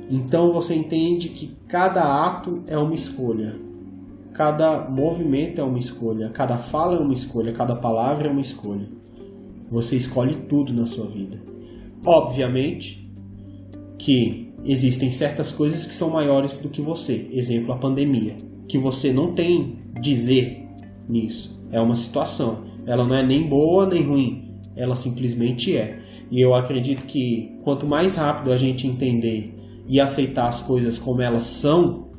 Então 0.09 0.51
você 0.51 0.75
entende 0.75 1.29
que 1.29 1.55
cada 1.67 2.25
ato 2.25 2.63
é 2.67 2.77
uma 2.77 2.93
escolha, 2.93 3.57
cada 4.33 4.89
movimento 4.89 5.61
é 5.61 5.63
uma 5.63 5.79
escolha, 5.79 6.29
cada 6.29 6.57
fala 6.57 6.97
é 6.97 6.99
uma 6.99 7.13
escolha, 7.13 7.53
cada 7.53 7.75
palavra 7.75 8.27
é 8.27 8.31
uma 8.31 8.41
escolha. 8.41 8.87
Você 9.71 9.95
escolhe 9.95 10.35
tudo 10.35 10.73
na 10.73 10.85
sua 10.85 11.07
vida. 11.07 11.41
Obviamente 12.05 13.11
que 13.97 14.53
existem 14.63 15.11
certas 15.11 15.51
coisas 15.51 15.85
que 15.85 15.95
são 15.95 16.09
maiores 16.09 16.59
do 16.59 16.69
que 16.69 16.81
você, 16.81 17.27
exemplo 17.31 17.73
a 17.73 17.77
pandemia, 17.77 18.35
que 18.67 18.77
você 18.77 19.11
não 19.11 19.33
tem 19.33 19.77
dizer 19.99 20.67
nisso. 21.07 21.59
É 21.71 21.79
uma 21.79 21.95
situação. 21.95 22.65
Ela 22.85 23.03
não 23.03 23.15
é 23.15 23.23
nem 23.23 23.47
boa 23.47 23.87
nem 23.87 24.03
ruim, 24.03 24.59
ela 24.75 24.95
simplesmente 24.95 25.75
é. 25.75 25.99
E 26.29 26.41
eu 26.41 26.53
acredito 26.53 27.05
que 27.05 27.51
quanto 27.63 27.87
mais 27.87 28.15
rápido 28.15 28.51
a 28.51 28.57
gente 28.57 28.87
entender 28.87 29.55
e 29.87 29.99
aceitar 29.99 30.47
as 30.47 30.61
coisas 30.61 30.97
como 30.97 31.21
elas 31.21 31.43
são, 31.43 32.09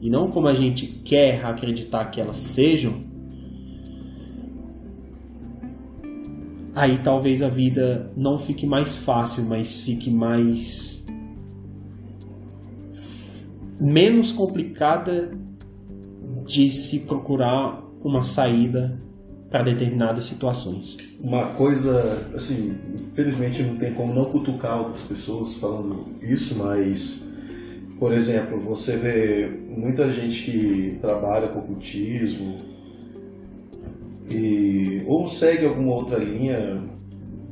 e 0.00 0.08
não 0.08 0.30
como 0.30 0.48
a 0.48 0.54
gente 0.54 0.86
quer 0.86 1.44
acreditar 1.44 2.06
que 2.06 2.20
elas 2.20 2.38
sejam, 2.38 3.09
aí 6.80 6.98
talvez 6.98 7.42
a 7.42 7.48
vida 7.48 8.10
não 8.16 8.38
fique 8.38 8.66
mais 8.66 8.96
fácil, 8.96 9.44
mas 9.44 9.82
fique 9.82 10.12
mais. 10.12 11.04
menos 13.78 14.32
complicada 14.32 15.32
de 16.46 16.70
se 16.70 17.00
procurar 17.00 17.82
uma 18.02 18.24
saída 18.24 18.98
para 19.50 19.62
determinadas 19.62 20.24
situações. 20.24 20.96
Uma 21.20 21.48
coisa, 21.48 22.28
assim, 22.34 22.78
infelizmente 22.94 23.62
não 23.62 23.76
tem 23.76 23.92
como 23.92 24.14
não 24.14 24.24
cutucar 24.24 24.80
outras 24.80 25.02
pessoas 25.02 25.54
falando 25.56 26.06
isso, 26.22 26.56
mas, 26.56 27.28
por 27.98 28.12
exemplo, 28.12 28.58
você 28.58 28.96
vê 28.96 29.50
muita 29.68 30.10
gente 30.12 30.44
que 30.44 30.98
trabalha 31.00 31.48
com 31.48 31.58
ocultismo 31.58 32.69
e 34.30 35.02
ou 35.06 35.28
segue 35.28 35.66
alguma 35.66 35.94
outra 35.94 36.18
linha 36.18 36.78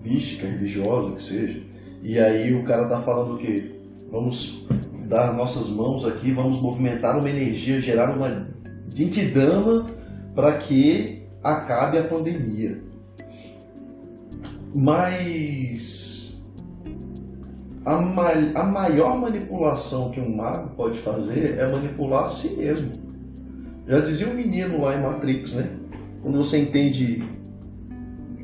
mística, 0.04 0.46
religiosa 0.46 1.16
que 1.16 1.22
seja, 1.22 1.60
e 2.02 2.18
aí 2.18 2.54
o 2.54 2.64
cara 2.64 2.88
tá 2.88 3.00
falando 3.00 3.36
o? 3.38 3.74
Vamos 4.10 4.64
dar 5.08 5.34
nossas 5.34 5.70
mãos 5.70 6.04
aqui, 6.04 6.32
vamos 6.32 6.60
movimentar 6.60 7.18
uma 7.18 7.28
energia, 7.28 7.80
gerar 7.80 8.14
uma 8.14 8.48
Genkidama 8.94 9.86
para 10.34 10.56
que 10.56 11.22
acabe 11.42 11.98
a 11.98 12.02
pandemia. 12.02 12.82
Mas 14.74 16.42
a, 17.84 17.96
ma 17.96 18.30
a 18.54 18.64
maior 18.64 19.18
manipulação 19.18 20.10
que 20.10 20.20
um 20.20 20.36
mago 20.36 20.70
pode 20.76 20.98
fazer 20.98 21.58
é 21.58 21.70
manipular 21.70 22.24
a 22.24 22.28
si 22.28 22.56
mesmo. 22.56 22.92
Já 23.86 24.00
dizia 24.00 24.28
o 24.28 24.30
um 24.30 24.34
menino 24.34 24.80
lá 24.80 24.96
em 24.96 25.02
Matrix, 25.02 25.54
né? 25.54 25.70
Quando 26.28 26.44
você 26.44 26.58
entende 26.58 27.24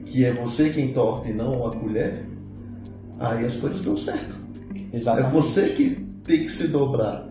que 0.06 0.24
é 0.24 0.32
você 0.32 0.70
quem 0.70 0.94
torta 0.94 1.28
e 1.28 1.34
não 1.34 1.66
a 1.66 1.76
colher, 1.76 2.24
aí 3.20 3.44
as 3.44 3.56
coisas 3.56 3.82
dão 3.82 3.94
certo. 3.94 4.34
Exatamente. 4.90 5.28
É 5.28 5.30
você 5.30 5.68
que 5.68 5.90
tem 6.24 6.44
que 6.44 6.48
se 6.48 6.68
dobrar. 6.68 7.28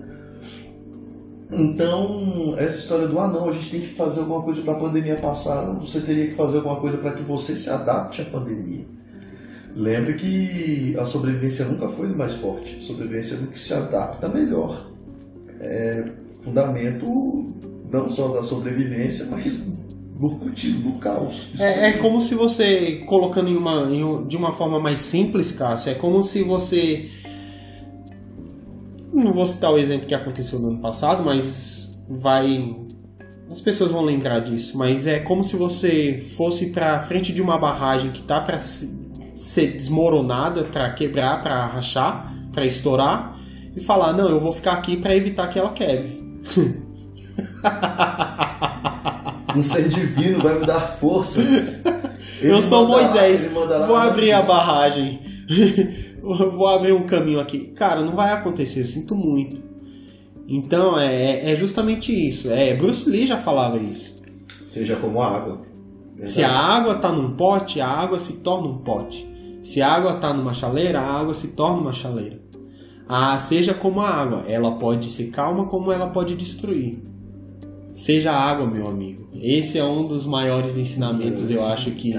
Então, 1.51 2.53
essa 2.55 2.77
história 2.77 3.07
do 3.07 3.17
ah 3.19 3.27
não, 3.29 3.49
a 3.49 3.51
gente 3.51 3.71
tem 3.71 3.81
que 3.81 3.87
fazer 3.87 4.19
alguma 4.19 4.43
coisa 4.43 4.61
para 4.61 4.73
a 4.73 4.79
pandemia 4.79 5.15
passar, 5.15 5.65
não, 5.65 5.79
você 5.79 6.01
teria 6.01 6.27
que 6.27 6.35
fazer 6.35 6.57
alguma 6.57 6.79
coisa 6.79 6.97
para 6.97 7.13
que 7.13 7.23
você 7.23 7.55
se 7.55 7.71
adapte 7.71 8.21
à 8.21 8.25
pandemia. 8.25 8.85
Lembre 9.75 10.13
que 10.13 10.95
a 10.99 11.03
sobrevivência 11.03 11.65
nunca 11.65 11.89
foi 11.89 12.09
do 12.09 12.15
mais 12.15 12.33
forte, 12.33 12.77
a 12.77 12.81
sobrevivência 12.83 13.33
é 13.33 13.37
do 13.39 13.47
que 13.47 13.57
se 13.57 13.73
adapta 13.73 14.29
melhor. 14.29 14.87
É 15.59 16.05
fundamento 16.43 17.39
não 17.91 18.07
só 18.07 18.27
da 18.27 18.43
sobrevivência, 18.43 19.27
mas 19.31 19.73
do 20.19 20.29
cultivo, 20.31 20.91
do 20.91 20.99
caos. 20.99 21.59
É, 21.59 21.89
é, 21.89 21.91
como 21.93 22.21
se 22.21 22.35
você, 22.35 23.03
colocando 23.07 23.49
em 23.49 23.55
uma, 23.55 23.89
em, 23.91 24.27
de 24.27 24.37
uma 24.37 24.51
forma 24.51 24.79
mais 24.79 25.01
simples, 25.01 25.51
Cássio, 25.51 25.91
é 25.91 25.95
como 25.95 26.23
se 26.23 26.43
você 26.43 27.09
não 29.13 29.31
vou 29.31 29.45
citar 29.45 29.71
o 29.71 29.77
exemplo 29.77 30.07
que 30.07 30.15
aconteceu 30.15 30.59
no 30.59 30.69
ano 30.69 30.79
passado, 30.79 31.23
mas 31.23 32.03
vai. 32.09 32.75
As 33.49 33.61
pessoas 33.61 33.91
vão 33.91 34.01
lembrar 34.01 34.39
disso. 34.39 34.77
Mas 34.77 35.05
é 35.05 35.19
como 35.19 35.43
se 35.43 35.55
você 35.55 36.25
fosse 36.35 36.71
para 36.71 36.99
frente 36.99 37.31
de 37.31 37.41
uma 37.41 37.57
barragem 37.57 38.11
que 38.11 38.23
tá 38.23 38.41
para 38.41 38.59
ser 38.59 39.73
desmoronada, 39.73 40.63
para 40.63 40.91
quebrar, 40.93 41.41
para 41.43 41.65
rachar, 41.67 42.33
para 42.51 42.65
estourar, 42.65 43.39
e 43.75 43.79
falar: 43.79 44.13
Não, 44.13 44.27
eu 44.27 44.39
vou 44.39 44.51
ficar 44.51 44.73
aqui 44.73 44.97
para 44.97 45.15
evitar 45.15 45.47
que 45.47 45.59
ela 45.59 45.71
quebre. 45.71 46.17
um 49.55 49.63
ser 49.63 49.89
divino 49.89 50.39
vai 50.41 50.59
me 50.59 50.65
dar 50.65 50.79
forças. 50.79 51.83
Ele 52.41 52.51
eu 52.51 52.61
sou 52.61 52.87
mandará, 52.87 53.03
Moisés. 53.03 53.51
Vou 53.87 53.95
abrir 53.95 54.31
a 54.31 54.41
barragem. 54.41 55.21
vou 56.21 56.67
abrir 56.67 56.93
um 56.93 57.05
caminho 57.05 57.39
aqui. 57.39 57.71
Cara, 57.75 58.01
não 58.01 58.15
vai 58.15 58.31
acontecer, 58.31 58.83
sinto 58.85 59.15
muito. 59.15 59.61
Então 60.47 60.99
é, 60.99 61.51
é 61.51 61.55
justamente 61.55 62.11
isso. 62.11 62.51
É, 62.51 62.73
Bruce 62.75 63.09
Lee 63.09 63.25
já 63.25 63.37
falava 63.37 63.77
isso. 63.77 64.15
Seja 64.65 64.95
como 64.95 65.21
a 65.21 65.37
água. 65.37 65.61
Verdade. 66.09 66.29
Se 66.29 66.43
a 66.43 66.51
água 66.51 66.95
está 66.95 67.11
num 67.11 67.35
pote, 67.35 67.81
a 67.81 67.87
água 67.87 68.19
se 68.19 68.41
torna 68.41 68.67
um 68.67 68.77
pote. 68.79 69.29
Se 69.63 69.81
a 69.81 69.91
água 69.91 70.15
está 70.15 70.33
numa 70.33 70.53
chaleira, 70.53 70.99
a 70.99 71.19
água 71.19 71.33
se 71.33 71.49
torna 71.49 71.79
uma 71.79 71.93
chaleira. 71.93 72.41
Ah, 73.07 73.37
seja 73.39 73.73
como 73.73 74.01
a 74.01 74.09
água, 74.09 74.43
ela 74.47 74.71
pode 74.71 75.09
ser 75.09 75.29
calma 75.31 75.65
como 75.67 75.91
ela 75.91 76.07
pode 76.07 76.35
destruir. 76.35 77.03
Seja 77.93 78.31
água, 78.31 78.65
meu 78.65 78.87
amigo. 78.87 79.29
Esse 79.33 79.77
é 79.77 79.83
um 79.83 80.07
dos 80.07 80.25
maiores 80.25 80.77
ensinamentos, 80.77 81.49
eu 81.49 81.65
acho 81.67 81.91
que. 81.91 82.15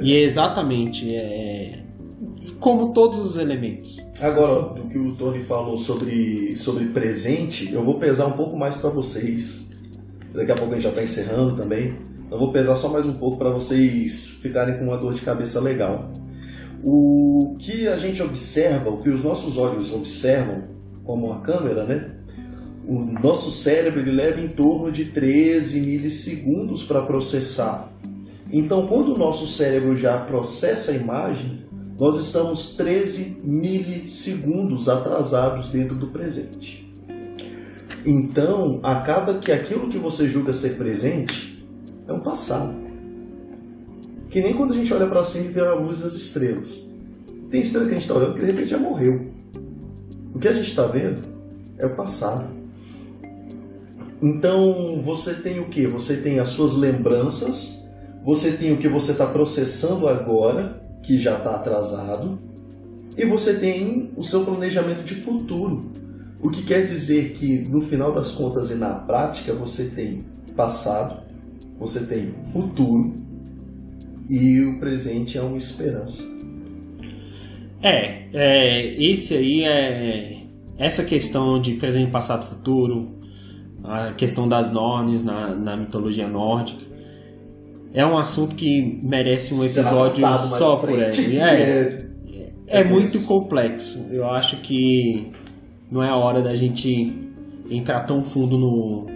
E 0.00 0.14
é 0.14 0.20
exatamente, 0.20 1.14
é, 1.14 1.80
como 2.60 2.92
todos 2.92 3.18
os 3.18 3.36
elementos. 3.36 4.00
Agora, 4.20 4.80
o 4.80 4.88
que 4.88 4.98
o 4.98 5.14
Tony 5.16 5.40
falou 5.40 5.76
sobre, 5.76 6.56
sobre 6.56 6.86
presente, 6.86 7.72
eu 7.72 7.84
vou 7.84 7.98
pesar 7.98 8.26
um 8.26 8.32
pouco 8.32 8.56
mais 8.56 8.76
para 8.76 8.90
vocês. 8.90 9.70
Daqui 10.32 10.52
a 10.52 10.54
pouco 10.54 10.72
a 10.72 10.74
gente 10.74 10.84
já 10.84 10.90
está 10.90 11.02
encerrando 11.02 11.56
também. 11.56 11.96
Eu 12.30 12.38
vou 12.38 12.52
pesar 12.52 12.74
só 12.74 12.88
mais 12.88 13.06
um 13.06 13.14
pouco 13.14 13.38
para 13.38 13.50
vocês 13.50 14.38
ficarem 14.40 14.78
com 14.78 14.84
uma 14.84 14.96
dor 14.96 15.14
de 15.14 15.20
cabeça 15.20 15.60
legal. 15.60 16.10
O 16.82 17.56
que 17.58 17.86
a 17.86 17.96
gente 17.96 18.22
observa, 18.22 18.90
o 18.90 19.00
que 19.00 19.08
os 19.08 19.22
nossos 19.22 19.56
olhos 19.56 19.92
observam, 19.92 20.64
como 21.04 21.32
a 21.32 21.40
câmera, 21.40 21.84
né? 21.84 22.10
O 22.86 23.00
nosso 23.00 23.50
cérebro 23.50 24.00
ele 24.00 24.12
leva 24.12 24.40
em 24.40 24.48
torno 24.48 24.92
de 24.92 25.06
13 25.06 25.80
milissegundos 25.80 26.84
para 26.84 27.02
processar. 27.02 27.88
Então, 28.52 28.86
quando 28.86 29.14
o 29.14 29.18
nosso 29.18 29.46
cérebro 29.46 29.96
já 29.96 30.18
processa 30.18 30.92
a 30.92 30.94
imagem, 30.94 31.64
nós 31.98 32.18
estamos 32.18 32.74
13 32.76 33.40
milissegundos 33.42 34.88
atrasados 34.88 35.70
dentro 35.70 35.96
do 35.96 36.08
presente. 36.08 36.84
Então, 38.04 38.80
acaba 38.82 39.34
que 39.34 39.50
aquilo 39.50 39.88
que 39.88 39.96
você 39.96 40.28
julga 40.28 40.52
ser 40.52 40.76
presente 40.76 41.66
é 42.06 42.12
um 42.12 42.20
passado. 42.20 42.84
Que 44.28 44.42
nem 44.42 44.52
quando 44.52 44.72
a 44.72 44.76
gente 44.76 44.92
olha 44.92 45.06
para 45.06 45.24
cima 45.24 45.46
e 45.46 45.52
vê 45.52 45.60
a 45.60 45.74
luz 45.74 46.00
das 46.00 46.14
estrelas. 46.14 46.92
tem 47.50 47.62
estrela 47.62 47.86
que 47.86 47.92
a 47.92 47.94
gente 47.94 48.02
está 48.02 48.14
olhando 48.14 48.34
que 48.34 48.40
de 48.40 48.46
repente 48.46 48.68
já 48.68 48.78
morreu. 48.78 49.32
O 50.34 50.38
que 50.38 50.48
a 50.48 50.52
gente 50.52 50.68
está 50.68 50.86
vendo 50.86 51.26
é 51.78 51.86
o 51.86 51.94
passado. 51.94 52.63
Então 54.24 55.02
você 55.02 55.34
tem 55.34 55.60
o 55.60 55.66
que? 55.66 55.86
Você 55.86 56.22
tem 56.22 56.38
as 56.40 56.48
suas 56.48 56.76
lembranças, 56.76 57.94
você 58.24 58.52
tem 58.52 58.72
o 58.72 58.78
que 58.78 58.88
você 58.88 59.12
está 59.12 59.26
processando 59.26 60.08
agora, 60.08 60.82
que 61.02 61.18
já 61.18 61.36
está 61.36 61.56
atrasado, 61.56 62.38
e 63.18 63.26
você 63.26 63.58
tem 63.58 64.12
o 64.16 64.22
seu 64.22 64.42
planejamento 64.42 65.04
de 65.04 65.14
futuro. 65.14 65.92
O 66.40 66.48
que 66.48 66.62
quer 66.62 66.86
dizer 66.86 67.32
que 67.32 67.68
no 67.68 67.82
final 67.82 68.14
das 68.14 68.30
contas 68.30 68.70
e 68.70 68.76
na 68.76 68.94
prática 68.94 69.52
você 69.52 69.90
tem 69.90 70.24
passado, 70.56 71.22
você 71.78 72.06
tem 72.06 72.32
futuro 72.50 73.12
e 74.26 74.58
o 74.62 74.78
presente 74.80 75.36
é 75.36 75.42
uma 75.42 75.58
esperança. 75.58 76.24
É, 77.82 78.24
é 78.32 79.02
esse 79.02 79.34
aí 79.34 79.64
é 79.64 80.38
essa 80.78 81.04
questão 81.04 81.60
de 81.60 81.74
presente, 81.74 82.10
passado, 82.10 82.46
futuro, 82.46 83.22
a 83.84 84.12
questão 84.12 84.48
das 84.48 84.70
nornes 84.70 85.22
na, 85.22 85.54
na 85.54 85.76
mitologia 85.76 86.26
nórdica. 86.26 86.82
É 87.92 88.04
um 88.04 88.18
assunto 88.18 88.56
que 88.56 88.98
merece 89.02 89.54
um 89.54 89.62
episódio 89.62 90.26
só 90.38 90.76
por 90.76 90.90
ele. 90.90 91.38
É, 91.38 91.42
é, 91.42 92.06
é, 92.66 92.80
é 92.80 92.84
muito 92.84 93.22
complexo. 93.24 94.08
Eu 94.10 94.28
acho 94.28 94.56
que 94.56 95.30
não 95.90 96.02
é 96.02 96.08
a 96.08 96.16
hora 96.16 96.40
da 96.42 96.56
gente 96.56 97.30
entrar 97.70 98.00
tão 98.00 98.24
fundo 98.24 98.58
no, 98.58 99.06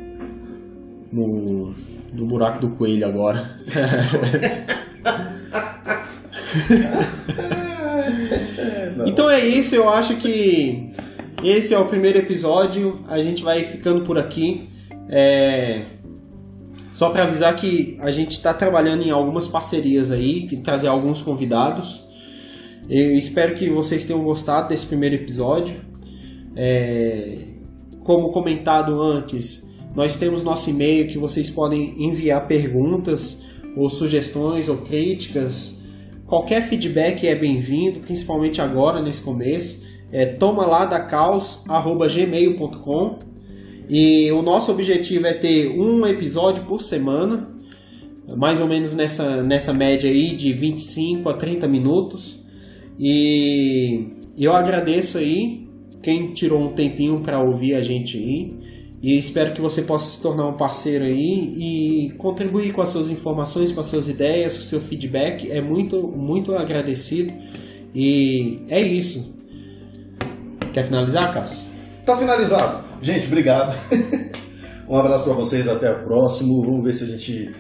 no, 1.11 1.75
no 2.13 2.27
buraco 2.27 2.61
do 2.61 2.69
coelho 2.71 3.07
agora. 3.07 3.57
então 9.07 9.29
é 9.29 9.45
isso, 9.45 9.75
eu 9.75 9.89
acho 9.89 10.15
que 10.17 10.89
esse 11.43 11.73
é 11.73 11.79
o 11.79 11.85
primeiro 11.87 12.19
episódio, 12.19 13.05
a 13.07 13.21
gente 13.21 13.43
vai 13.43 13.63
ficando 13.63 14.05
por 14.05 14.19
aqui. 14.19 14.69
É... 15.09 15.85
Só 16.93 17.11
para 17.11 17.25
avisar 17.25 17.55
que 17.55 17.97
a 18.01 18.11
gente 18.11 18.33
está 18.33 18.53
trabalhando 18.53 19.05
em 19.05 19.11
algumas 19.11 19.47
parcerias 19.47 20.11
aí, 20.11 20.49
trazer 20.63 20.89
alguns 20.89 21.23
convidados. 21.23 22.09
Eu 22.91 23.13
espero 23.13 23.55
que 23.55 23.69
vocês 23.71 24.05
tenham 24.05 24.23
gostado 24.25 24.69
desse 24.69 24.87
primeiro 24.87 25.15
episódio. 25.15 25.77
É... 26.57 27.39
Como 28.03 28.31
comentado 28.31 29.01
antes, 29.01 29.69
nós 29.95 30.17
temos 30.17 30.43
nosso 30.43 30.71
e-mail 30.71 31.07
que 31.07 31.19
vocês 31.19 31.49
podem 31.49 31.95
enviar 32.05 32.49
perguntas 32.49 33.43
ou 33.77 33.89
sugestões 33.89 34.69
ou 34.69 34.79
críticas. 34.79 35.83
Qualquer 36.27 36.63
feedback 36.63 37.27
é 37.27 37.35
bem-vindo, 37.35 38.01
principalmente 38.01 38.61
agora 38.61 39.01
nesse 39.01 39.23
começo 39.23 39.88
é 40.13 40.27
tomaladacaus@gmail.com 40.27 43.19
e 43.89 44.31
o 44.33 44.43
nosso 44.43 44.71
objetivo 44.71 45.27
é 45.27 45.33
ter 45.33 45.69
um 45.69 46.07
episódio 46.07 46.65
por 46.65 46.83
semana, 46.83 47.49
mais 48.37 48.61
ou 48.61 48.67
menos 48.67 48.95
nessa, 48.95 49.43
nessa 49.43 49.73
média 49.73 50.11
aí 50.11 50.35
de 50.35 50.53
25 50.53 51.29
a 51.29 51.35
30 51.35 51.67
minutos. 51.67 52.45
E 53.01 54.09
eu 54.37 54.53
agradeço 54.53 55.17
aí 55.17 55.67
quem 56.03 56.33
tirou 56.33 56.61
um 56.61 56.73
tempinho 56.73 57.21
para 57.21 57.41
ouvir 57.41 57.75
a 57.75 57.81
gente 57.81 58.19
aí. 58.19 58.69
E 59.01 59.17
espero 59.17 59.55
que 59.55 59.61
você 59.61 59.83
possa 59.83 60.11
se 60.11 60.21
tornar 60.21 60.49
um 60.49 60.55
parceiro 60.55 61.05
aí 61.05 61.55
e 61.57 62.11
contribuir 62.19 62.73
com 62.73 62.83
as 62.83 62.89
suas 62.89 63.09
informações, 63.09 63.73
com 63.73 63.81
as 63.81 63.87
suas 63.87 64.09
ideias, 64.09 64.55
com 64.55 64.61
o 64.61 64.67
seu 64.67 64.81
feedback. 64.81 65.51
É 65.51 65.63
muito, 65.63 66.03
muito 66.09 66.55
agradecido. 66.55 67.33
E 67.95 68.61
é 68.69 68.81
isso. 68.81 69.38
Quer 70.73 70.85
finalizar, 70.85 71.33
Cássio? 71.33 71.67
Tá 72.05 72.17
finalizado. 72.17 72.85
Gente, 73.03 73.27
obrigado. 73.27 73.77
um 74.89 74.97
abraço 74.97 75.25
para 75.25 75.35
vocês, 75.35 75.69
até 75.69 75.91
o 75.91 76.05
próximo. 76.05 76.63
Vamos 76.63 76.85
ver 76.85 76.93
se 76.93 77.05
a 77.05 77.07
gente 77.07 77.51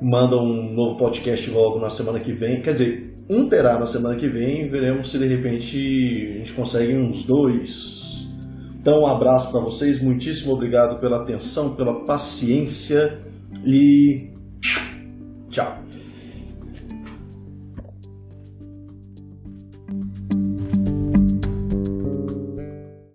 manda 0.00 0.36
um 0.36 0.72
novo 0.72 0.98
podcast 0.98 1.50
logo 1.50 1.78
na 1.78 1.90
semana 1.90 2.18
que 2.18 2.32
vem. 2.32 2.62
Quer 2.62 2.72
dizer, 2.72 3.24
um 3.28 3.48
terá 3.48 3.78
na 3.78 3.86
semana 3.86 4.16
que 4.16 4.26
vem. 4.26 4.68
Veremos 4.68 5.10
se 5.10 5.18
de 5.18 5.26
repente 5.26 6.32
a 6.34 6.38
gente 6.38 6.52
consegue 6.52 6.96
uns 6.96 7.24
dois. 7.24 8.28
Então, 8.80 9.02
um 9.02 9.06
abraço 9.06 9.50
para 9.50 9.60
vocês. 9.60 10.02
Muitíssimo 10.02 10.54
obrigado 10.54 10.98
pela 11.00 11.22
atenção, 11.22 11.74
pela 11.74 12.04
paciência 12.04 13.18
e 13.64 14.30
tchau. 15.50 15.89